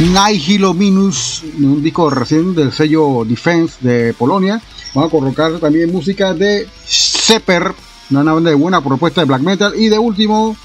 Nihilominus, 0.00 1.44
un 1.56 1.80
disco 1.84 2.10
recién 2.10 2.52
del 2.52 2.72
sello 2.72 3.24
Defense 3.24 3.76
de 3.80 4.12
Polonia. 4.12 4.60
Vamos 4.94 5.08
a 5.08 5.10
colocar 5.10 5.58
también 5.58 5.92
música 5.92 6.32
de 6.32 6.68
Sepper, 6.84 7.74
una 8.10 8.32
banda 8.32 8.50
de 8.50 8.56
buena 8.56 8.80
propuesta 8.80 9.22
de 9.22 9.26
black 9.26 9.42
metal. 9.42 9.72
Y 9.76 9.88
de 9.88 9.98
último, 9.98 10.56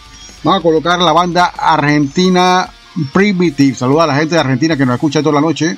vamos 0.43 0.59
a 0.59 0.63
colocar 0.63 0.99
la 0.99 1.11
banda 1.11 1.45
argentina 1.57 2.69
Primitive. 3.11 3.75
Saluda 3.75 4.03
a 4.03 4.07
la 4.07 4.15
gente 4.15 4.35
de 4.35 4.41
Argentina 4.41 4.77
que 4.77 4.85
nos 4.85 4.95
escucha 4.95 5.23
toda 5.23 5.35
la 5.35 5.41
noche. 5.41 5.77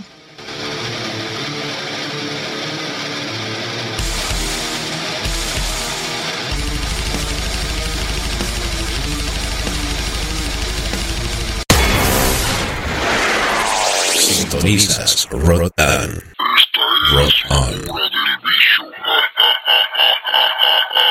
Sintonizas 14.18 15.28
Rotan. 15.32 16.31
Rock 17.14 17.52
on. 17.52 17.74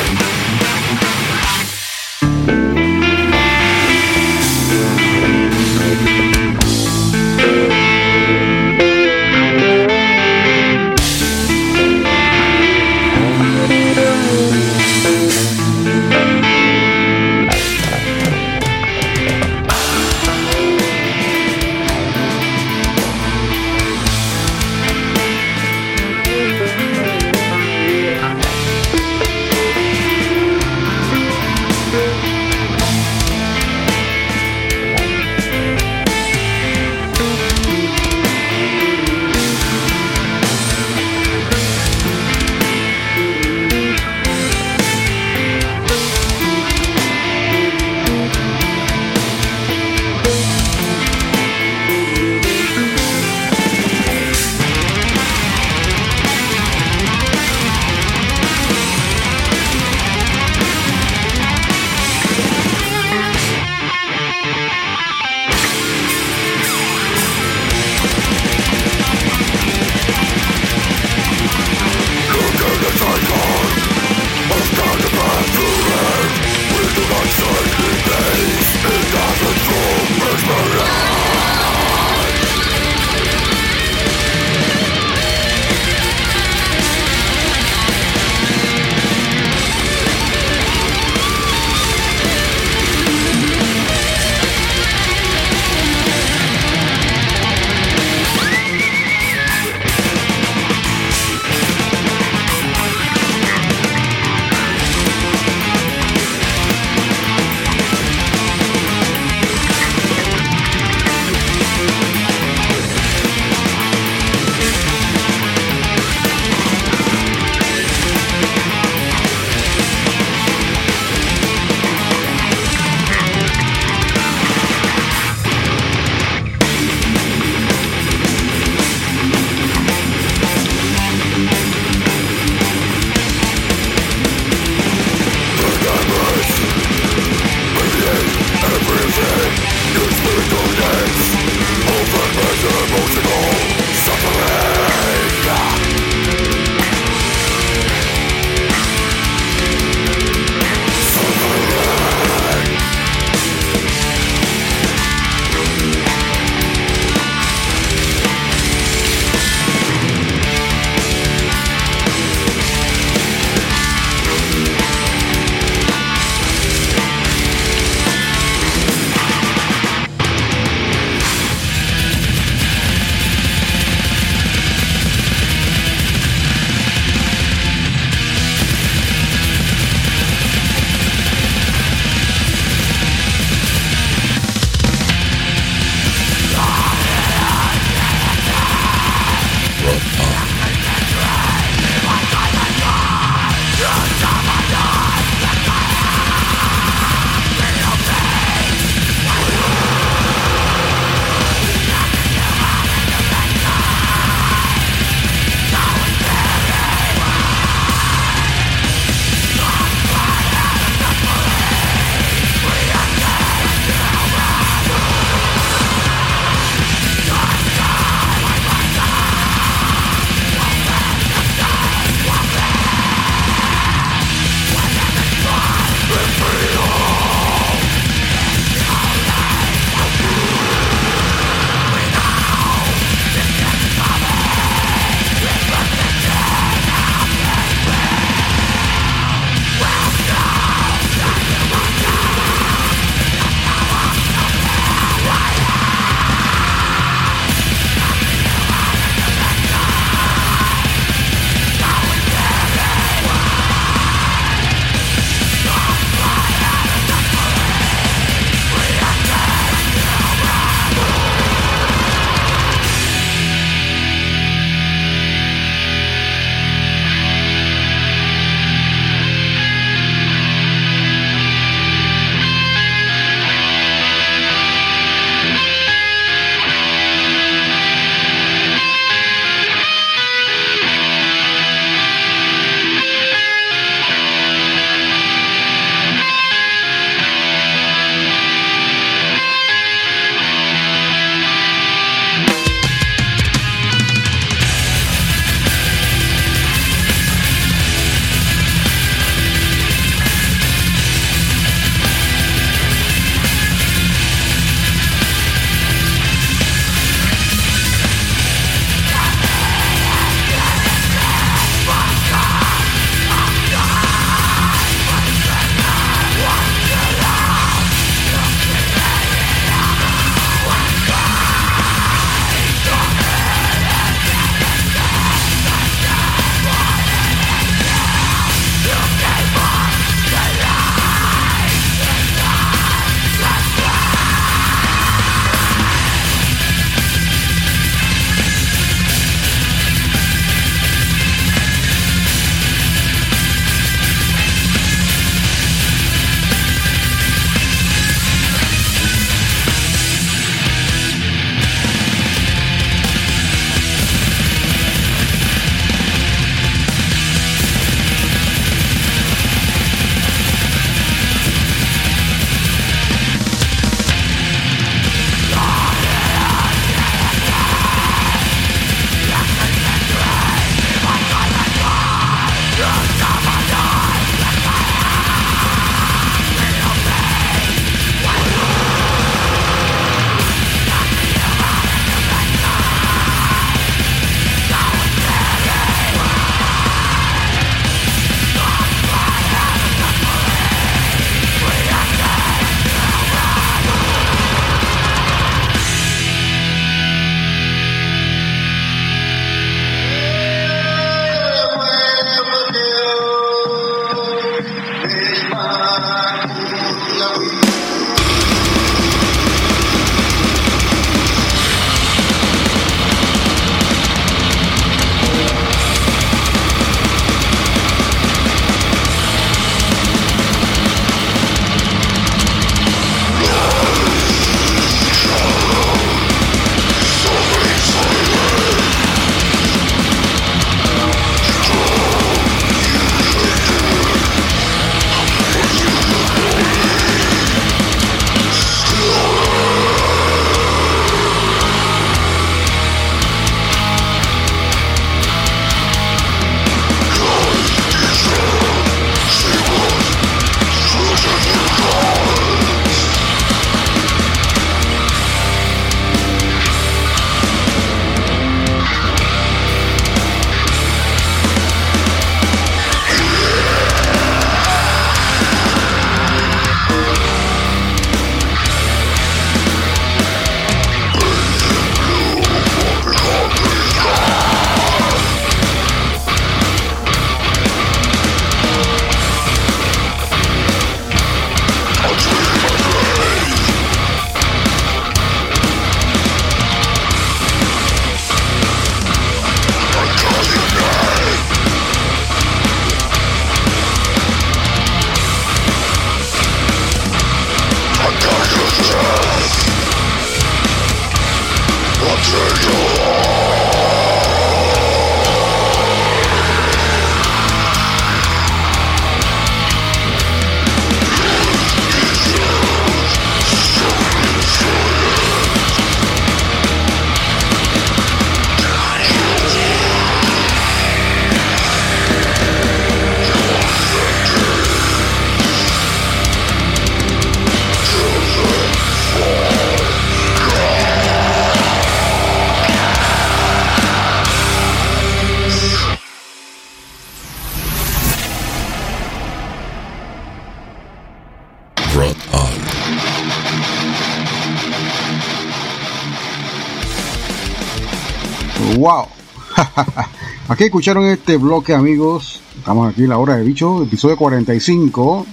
Aquí 550.47 550.65
escucharon 550.65 551.05
este 551.05 551.37
bloque, 551.37 551.73
amigos. 551.73 552.41
Estamos 552.57 552.91
aquí 552.91 553.03
en 553.03 553.09
la 553.09 553.17
hora 553.17 553.35
del 553.35 553.47
bicho, 553.47 553.83
episodio 553.83 554.17
45. 554.17 555.25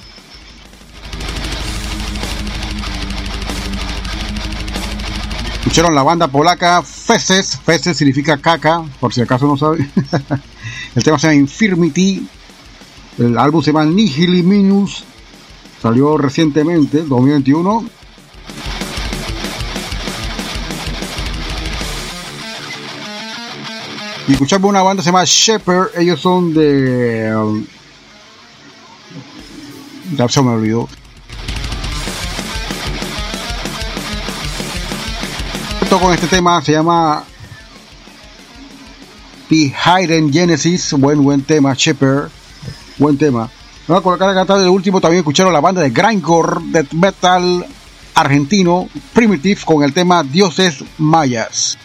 Escucharon 5.58 5.94
la 5.94 6.02
banda 6.02 6.28
polaca 6.28 6.82
Feces. 6.82 7.58
Feces 7.58 7.96
significa 7.96 8.38
caca, 8.38 8.82
por 9.00 9.12
si 9.12 9.20
acaso 9.20 9.46
no 9.46 9.56
saben. 9.56 9.90
El 10.94 11.02
tema 11.02 11.18
se 11.18 11.26
llama 11.26 11.34
Infirmity. 11.34 12.26
El 13.18 13.36
álbum 13.36 13.62
se 13.62 13.72
llama 13.72 13.84
Nihili 13.84 14.42
Minus. 14.42 15.04
Salió 15.82 16.16
recientemente, 16.16 17.02
2021. 17.02 17.97
Y 24.28 24.32
escuchamos 24.32 24.68
una 24.68 24.82
banda 24.82 25.02
se 25.02 25.06
llama 25.06 25.24
Shepherd. 25.24 25.88
Ellos 25.96 26.20
son 26.20 26.52
de. 26.52 27.34
um, 27.34 27.64
ya 30.14 30.28
se 30.28 30.42
me 30.42 30.50
olvidó. 30.50 30.86
Con 35.88 36.12
este 36.12 36.26
tema 36.26 36.60
se 36.62 36.72
llama 36.72 37.24
The 39.48 39.72
Genesis. 40.30 40.92
Buen, 40.92 41.24
buen 41.24 41.40
tema, 41.40 41.72
Shepherd. 41.72 42.28
Buen 42.98 43.16
tema. 43.16 43.50
Vamos 43.86 44.02
a 44.02 44.04
colocar 44.04 44.28
acá 44.28 44.58
de 44.58 44.68
último 44.68 45.00
también 45.00 45.20
escucharon 45.20 45.54
la 45.54 45.60
banda 45.60 45.80
de 45.80 45.88
grindcore 45.88 46.60
death 46.66 46.92
metal 46.92 47.66
argentino 48.14 48.90
Primitive 49.14 49.62
con 49.64 49.82
el 49.82 49.94
tema 49.94 50.22
Dioses 50.22 50.84
Mayas. 50.98 51.78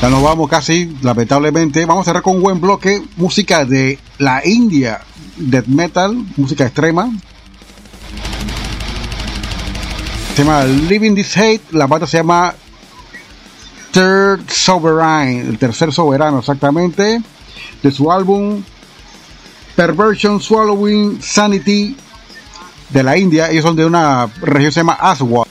Ya 0.00 0.10
nos 0.10 0.22
vamos 0.22 0.48
casi, 0.50 0.94
lamentablemente. 1.02 1.86
Vamos 1.86 2.02
a 2.02 2.10
cerrar 2.10 2.22
con 2.22 2.36
un 2.36 2.42
buen 2.42 2.60
bloque. 2.60 3.02
Música 3.16 3.64
de 3.64 3.98
la 4.18 4.46
India, 4.46 5.00
death 5.36 5.66
metal, 5.66 6.14
música 6.36 6.66
extrema. 6.66 7.10
Se 10.34 10.44
llama 10.44 10.64
Living 10.64 11.14
This 11.14 11.34
Hate. 11.36 11.62
La 11.72 11.86
banda 11.86 12.06
se 12.06 12.18
llama 12.18 12.54
Third 13.90 14.50
Sovereign, 14.50 15.48
el 15.48 15.58
tercer 15.58 15.90
soberano 15.90 16.40
exactamente. 16.40 17.22
De 17.82 17.90
su 17.90 18.12
álbum 18.12 18.62
Perversion 19.76 20.40
Swallowing 20.42 21.22
Sanity 21.22 21.96
de 22.90 23.02
la 23.02 23.16
India. 23.16 23.50
Ellos 23.50 23.64
son 23.64 23.76
de 23.76 23.86
una 23.86 24.26
región 24.42 24.64
que 24.64 24.72
se 24.72 24.80
llama 24.80 24.98
Aswad. 25.00 25.45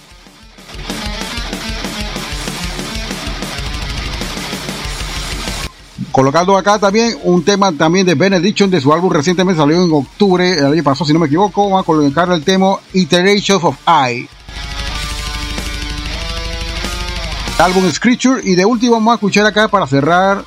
Colocando 6.16 6.56
acá 6.56 6.80
también 6.80 7.18
un 7.24 7.44
tema 7.44 7.74
también 7.74 8.06
de 8.06 8.16
Benediction 8.16 8.70
de 8.70 8.80
su 8.80 8.94
álbum 8.94 9.12
recientemente 9.12 9.60
salió 9.60 9.84
en 9.84 9.92
octubre 9.92 10.50
el 10.50 10.68
año 10.68 10.82
pasado 10.82 11.04
si 11.04 11.12
no 11.12 11.20
me 11.20 11.26
equivoco. 11.26 11.66
Vamos 11.66 11.82
a 11.82 11.86
colocar 11.86 12.32
el 12.32 12.42
tema 12.42 12.78
Iterations 12.94 13.62
of 13.62 13.76
I. 13.86 14.26
Álbum 17.60 17.92
Scripture. 17.92 18.40
Y 18.46 18.56
de 18.56 18.64
último 18.64 18.94
vamos 18.94 19.12
a 19.12 19.16
escuchar 19.16 19.46
acá 19.46 19.68
para 19.68 19.88
cerrar 19.88 20.46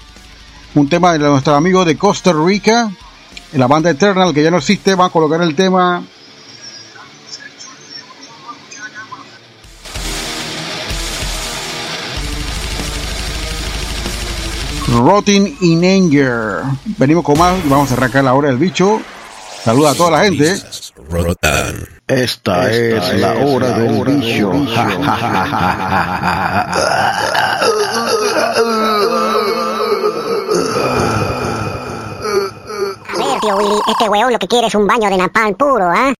un 0.74 0.89
tema 0.89 1.12
de 1.12 1.19
nuestro 1.19 1.55
amigo 1.55 1.85
de 1.85 1.99
Costa 1.99 2.32
Rica 2.32 2.90
la 3.53 3.66
banda 3.66 3.90
Eternal 3.90 4.32
que 4.32 4.43
ya 4.43 4.51
no 4.51 4.57
existe. 4.57 4.95
Va 4.95 5.05
a 5.05 5.11
colocar 5.11 5.43
el 5.43 5.55
tema 5.55 6.03
Rotting 14.98 15.56
in 15.60 15.84
Anger. 15.84 16.62
Venimos 16.98 17.24
con 17.24 17.38
más 17.38 17.64
y 17.64 17.68
vamos 17.68 17.90
a 17.90 17.94
arrancar 17.94 18.24
la 18.24 18.34
hora 18.34 18.48
del 18.48 18.58
bicho. 18.58 19.00
Saluda 19.62 19.92
a 19.92 19.94
toda 19.94 20.10
la 20.10 20.24
gente. 20.24 20.60
Esta, 22.08 22.70
es, 22.70 23.14
la 23.14 23.34
hora 23.34 23.78
del 23.78 24.04
bicho. 24.04 24.50
A 33.10 33.16
ver, 33.16 33.40
tío 33.40 33.56
Willy, 33.56 33.80
este 33.86 34.08
weón 34.08 34.32
lo 34.32 34.38
que 34.38 34.48
quiere 34.48 34.66
es 34.66 34.74
un 34.74 34.86
baño 34.86 35.08
de 35.08 35.16
napalm 35.16 35.54
puro, 35.54 35.90
¿ah? 35.90 36.12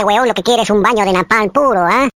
Este 0.00 0.26
lo 0.26 0.34
que 0.34 0.42
quiere 0.42 0.62
es 0.62 0.70
un 0.70 0.82
baño 0.82 1.04
de 1.04 1.12
napalm 1.12 1.50
puro, 1.50 1.84
¿ah? 1.84 2.06
¿eh? 2.06 2.08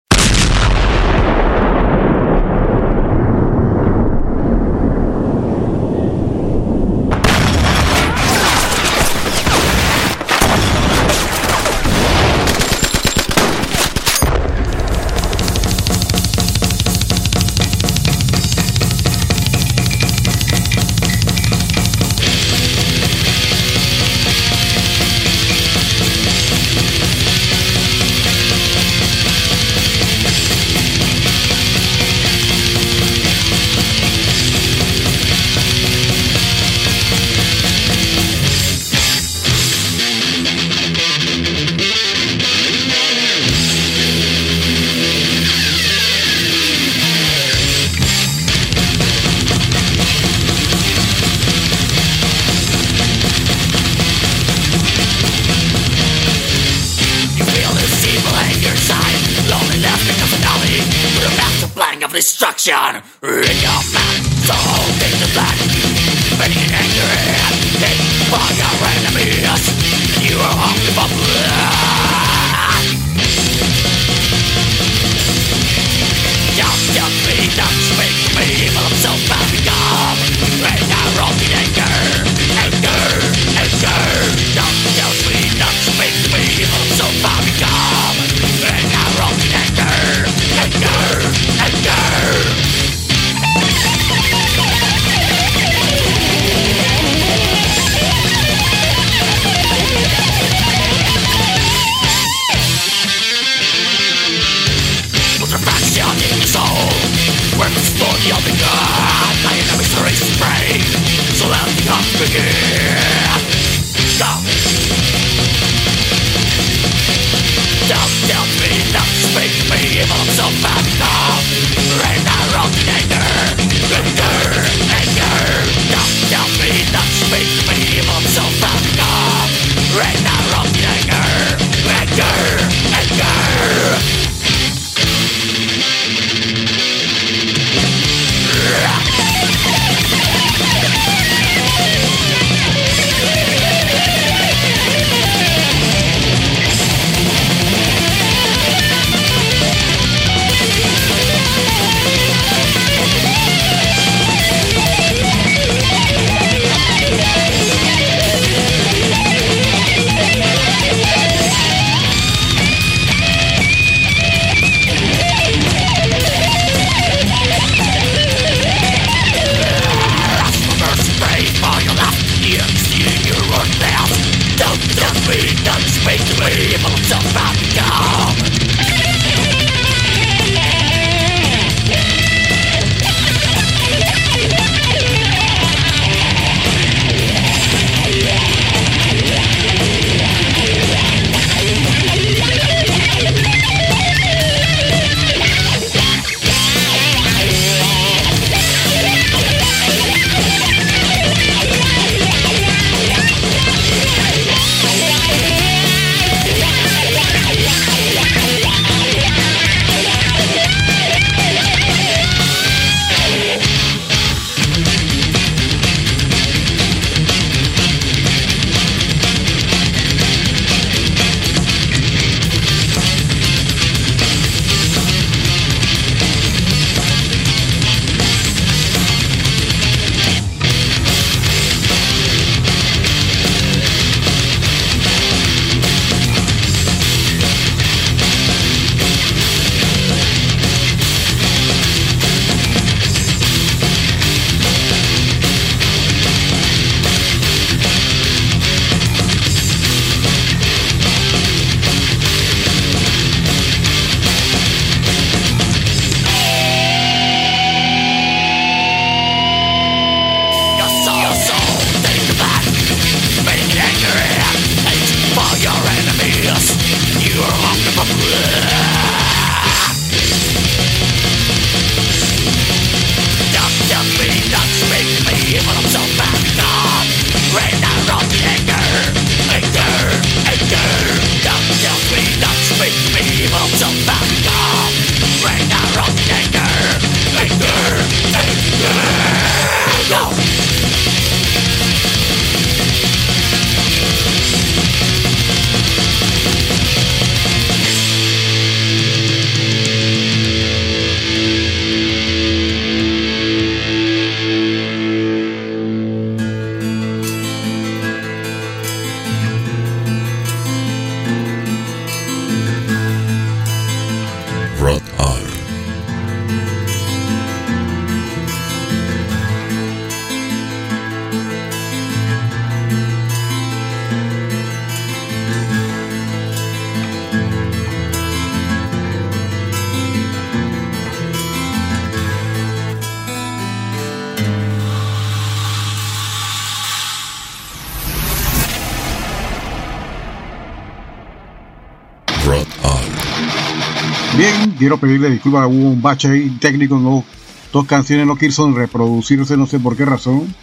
Quiero 344.84 344.98
pedirle 344.98 345.30
disculpas, 345.30 345.66
hubo 345.66 345.88
un 345.92 346.02
bache 346.02 346.28
ahí 346.28 346.50
técnico, 346.60 346.98
no, 346.98 347.24
dos 347.72 347.86
canciones 347.86 348.26
no 348.26 348.36
quiso 348.36 348.70
reproducirse, 348.70 349.56
no 349.56 349.66
sé 349.66 349.80
por 349.80 349.96
qué 349.96 350.04
razón. 350.04 350.54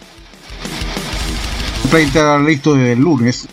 El 1.92 2.46
listo 2.46 2.76
desde 2.76 2.92
el 2.92 3.00
lunes. 3.00 3.48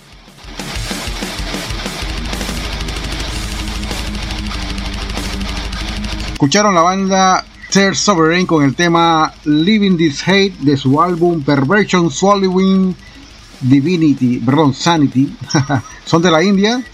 Escucharon 6.32 6.74
la 6.74 6.82
banda 6.82 7.46
Third 7.70 7.94
Sovereign 7.94 8.44
con 8.44 8.62
el 8.62 8.74
tema 8.74 9.32
Living 9.46 9.96
This 9.96 10.22
Hate 10.28 10.54
de 10.60 10.76
su 10.76 11.00
álbum 11.00 11.42
Perversion 11.42 12.10
Swallowing 12.10 12.94
Divinity, 13.62 14.36
perdón, 14.40 14.74
Sanity. 14.74 15.34
Son 16.04 16.20
de 16.20 16.30
la 16.30 16.42
India. 16.42 16.84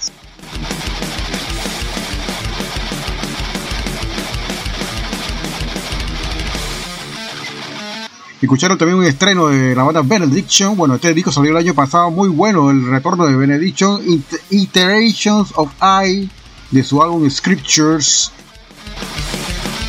Escucharon 8.44 8.76
también 8.76 8.98
un 8.98 9.04
estreno 9.04 9.46
de 9.48 9.74
la 9.74 9.84
banda 9.84 10.02
Benediction. 10.02 10.76
Bueno, 10.76 10.96
este 10.96 11.14
disco 11.14 11.32
salió 11.32 11.50
el 11.52 11.56
año 11.56 11.72
pasado, 11.72 12.10
muy 12.10 12.28
bueno. 12.28 12.70
El 12.70 12.86
retorno 12.90 13.24
de 13.24 13.34
Benediction, 13.34 14.02
It- 14.06 14.40
Iterations 14.50 15.50
of 15.56 15.70
I, 15.80 16.28
de 16.70 16.82
su 16.84 17.02
álbum 17.02 17.28
Scriptures 17.30 18.30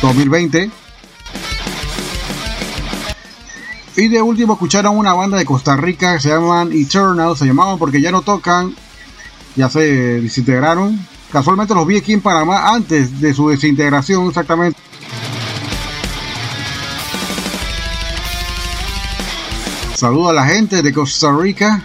2020. 0.00 0.70
Y 3.96 4.08
de 4.08 4.22
último 4.22 4.54
escucharon 4.54 4.96
una 4.96 5.12
banda 5.12 5.36
de 5.36 5.44
Costa 5.44 5.76
Rica 5.76 6.14
que 6.14 6.20
se 6.22 6.28
llaman 6.30 6.72
Eternal, 6.72 7.36
se 7.36 7.44
llamaban 7.44 7.78
porque 7.78 8.00
ya 8.00 8.10
no 8.10 8.22
tocan, 8.22 8.74
ya 9.54 9.68
se 9.68 9.80
desintegraron. 10.22 10.98
Casualmente 11.30 11.74
los 11.74 11.86
vi 11.86 11.98
aquí 11.98 12.14
en 12.14 12.22
Panamá 12.22 12.74
antes 12.74 13.20
de 13.20 13.34
su 13.34 13.50
desintegración 13.50 14.28
exactamente. 14.28 14.78
Saludo 19.96 20.28
a 20.28 20.34
la 20.34 20.44
gente 20.44 20.82
de 20.82 20.92
Costa 20.92 21.34
Rica. 21.34 21.82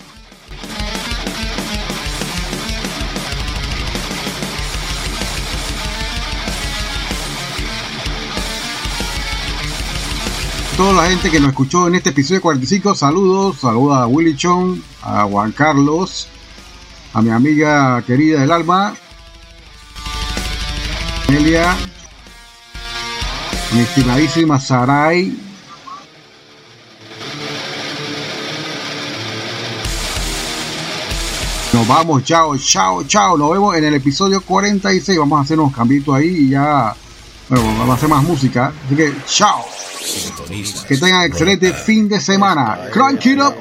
Toda 10.77 10.93
la 10.93 11.09
gente 11.09 11.31
que 11.31 11.39
nos 11.39 11.49
escuchó 11.49 11.87
en 11.87 11.95
este 11.95 12.11
episodio 12.11 12.41
45, 12.41 12.93
saludos, 12.93 13.59
saludos 13.59 13.97
a 13.97 14.05
Willy 14.05 14.35
Chong, 14.35 14.79
a 15.01 15.23
Juan 15.23 15.51
Carlos, 15.51 16.27
a 17.13 17.23
mi 17.23 17.31
amiga 17.31 18.03
querida 18.03 18.41
del 18.41 18.51
alma, 18.51 18.93
Elia, 21.35 21.77
mi 23.71 23.79
estimadísima 23.79 24.59
Sarai. 24.59 25.33
Nos 31.71 31.87
vamos, 31.87 32.23
chao, 32.25 32.57
chao, 32.57 33.03
chao. 33.05 33.37
Nos 33.37 33.51
vemos 33.51 33.77
en 33.77 33.85
el 33.85 33.93
episodio 33.93 34.41
46. 34.41 35.17
Vamos 35.19 35.39
a 35.39 35.43
hacer 35.43 35.57
unos 35.57 35.73
cambios 35.73 36.05
ahí 36.09 36.27
y 36.27 36.49
ya. 36.49 36.93
Bueno, 37.47 37.65
vamos 37.65 37.89
a 37.91 37.93
hacer 37.93 38.09
más 38.09 38.23
música. 38.23 38.73
Así 38.85 38.95
que, 38.95 39.13
chao. 39.25 39.65
Que 40.85 40.97
tengan 40.97 41.23
excelente 41.23 41.71
fin 41.71 42.09
de 42.09 42.19
semana. 42.19 42.77
Crank 42.91 43.25
it 43.25 43.39
up. 43.39 43.55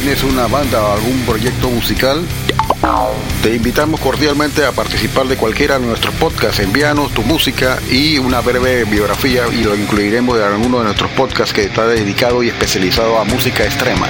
¿Tienes 0.00 0.22
una 0.22 0.46
banda 0.46 0.82
o 0.82 0.94
algún 0.94 1.20
proyecto 1.26 1.68
musical? 1.68 2.24
Te 3.42 3.54
invitamos 3.54 4.00
cordialmente 4.00 4.64
a 4.64 4.72
participar 4.72 5.26
de 5.26 5.36
cualquiera 5.36 5.78
de 5.78 5.84
nuestros 5.84 6.14
podcasts. 6.14 6.60
Envíanos 6.60 7.12
tu 7.12 7.22
música 7.22 7.78
y 7.90 8.16
una 8.16 8.40
breve 8.40 8.84
biografía 8.84 9.46
y 9.48 9.62
lo 9.62 9.76
incluiremos 9.76 10.38
en 10.38 10.44
alguno 10.44 10.78
de 10.78 10.84
nuestros 10.84 11.10
podcasts 11.10 11.52
que 11.52 11.64
está 11.64 11.86
dedicado 11.86 12.42
y 12.42 12.48
especializado 12.48 13.18
a 13.18 13.24
música 13.24 13.64
extrema. 13.64 14.08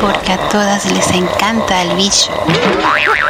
Porque 0.00 0.32
a 0.32 0.48
todas 0.48 0.90
les 0.92 1.10
encanta 1.10 1.82
el 1.82 1.96
bicho. 1.96 2.32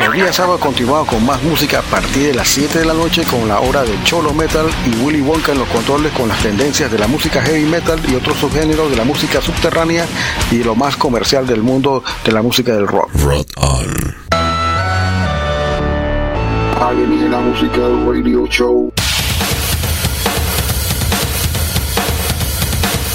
Los 0.00 0.14
días 0.14 0.34
sábados 0.34 0.60
continuamos 0.60 1.08
con 1.08 1.24
más 1.24 1.42
música 1.42 1.80
a 1.80 1.82
partir 1.82 2.28
de 2.28 2.34
las 2.34 2.48
7 2.48 2.80
de 2.80 2.84
la 2.84 2.94
noche 2.94 3.24
con 3.24 3.48
la 3.48 3.60
hora 3.60 3.82
del 3.82 4.02
Cholo 4.04 4.32
Metal 4.32 4.66
y 4.86 4.96
Willy 5.02 5.20
Wonka 5.20 5.52
en 5.52 5.58
los 5.58 5.68
controles 5.68 6.12
con 6.12 6.28
las 6.28 6.38
tendencias 6.42 6.90
de 6.90 6.98
la 6.98 7.06
música 7.06 7.42
heavy 7.42 7.64
metal 7.64 8.00
y 8.08 8.14
otros 8.14 8.38
subgéneros 8.38 8.90
de 8.90 8.96
la 8.96 9.04
música 9.04 9.40
subterránea 9.40 10.06
y 10.50 10.62
lo 10.64 10.74
más 10.74 10.96
comercial 10.96 11.46
del 11.46 11.62
mundo 11.62 12.02
de 12.24 12.32
la 12.32 12.42
música 12.42 12.74
del 12.74 12.86
rock. 12.86 13.10
Rock 13.22 13.48
on. 13.56 14.16
Alguien 16.80 17.12
en 17.12 17.30
la 17.30 17.40
música 17.40 17.78
del 17.78 18.06
radio 18.06 18.46
show. 18.46 18.92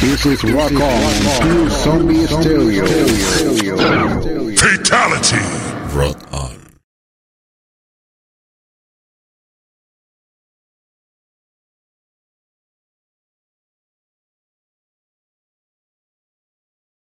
This 0.00 0.26
is 0.26 0.44
Rock 0.44 0.72
On, 0.72 1.40
Pure 1.42 1.70
Zombie 1.70 2.26
Stereo. 2.26 2.86
Fatality. 4.56 5.96
Rock 5.96 6.18
On. 6.34 6.65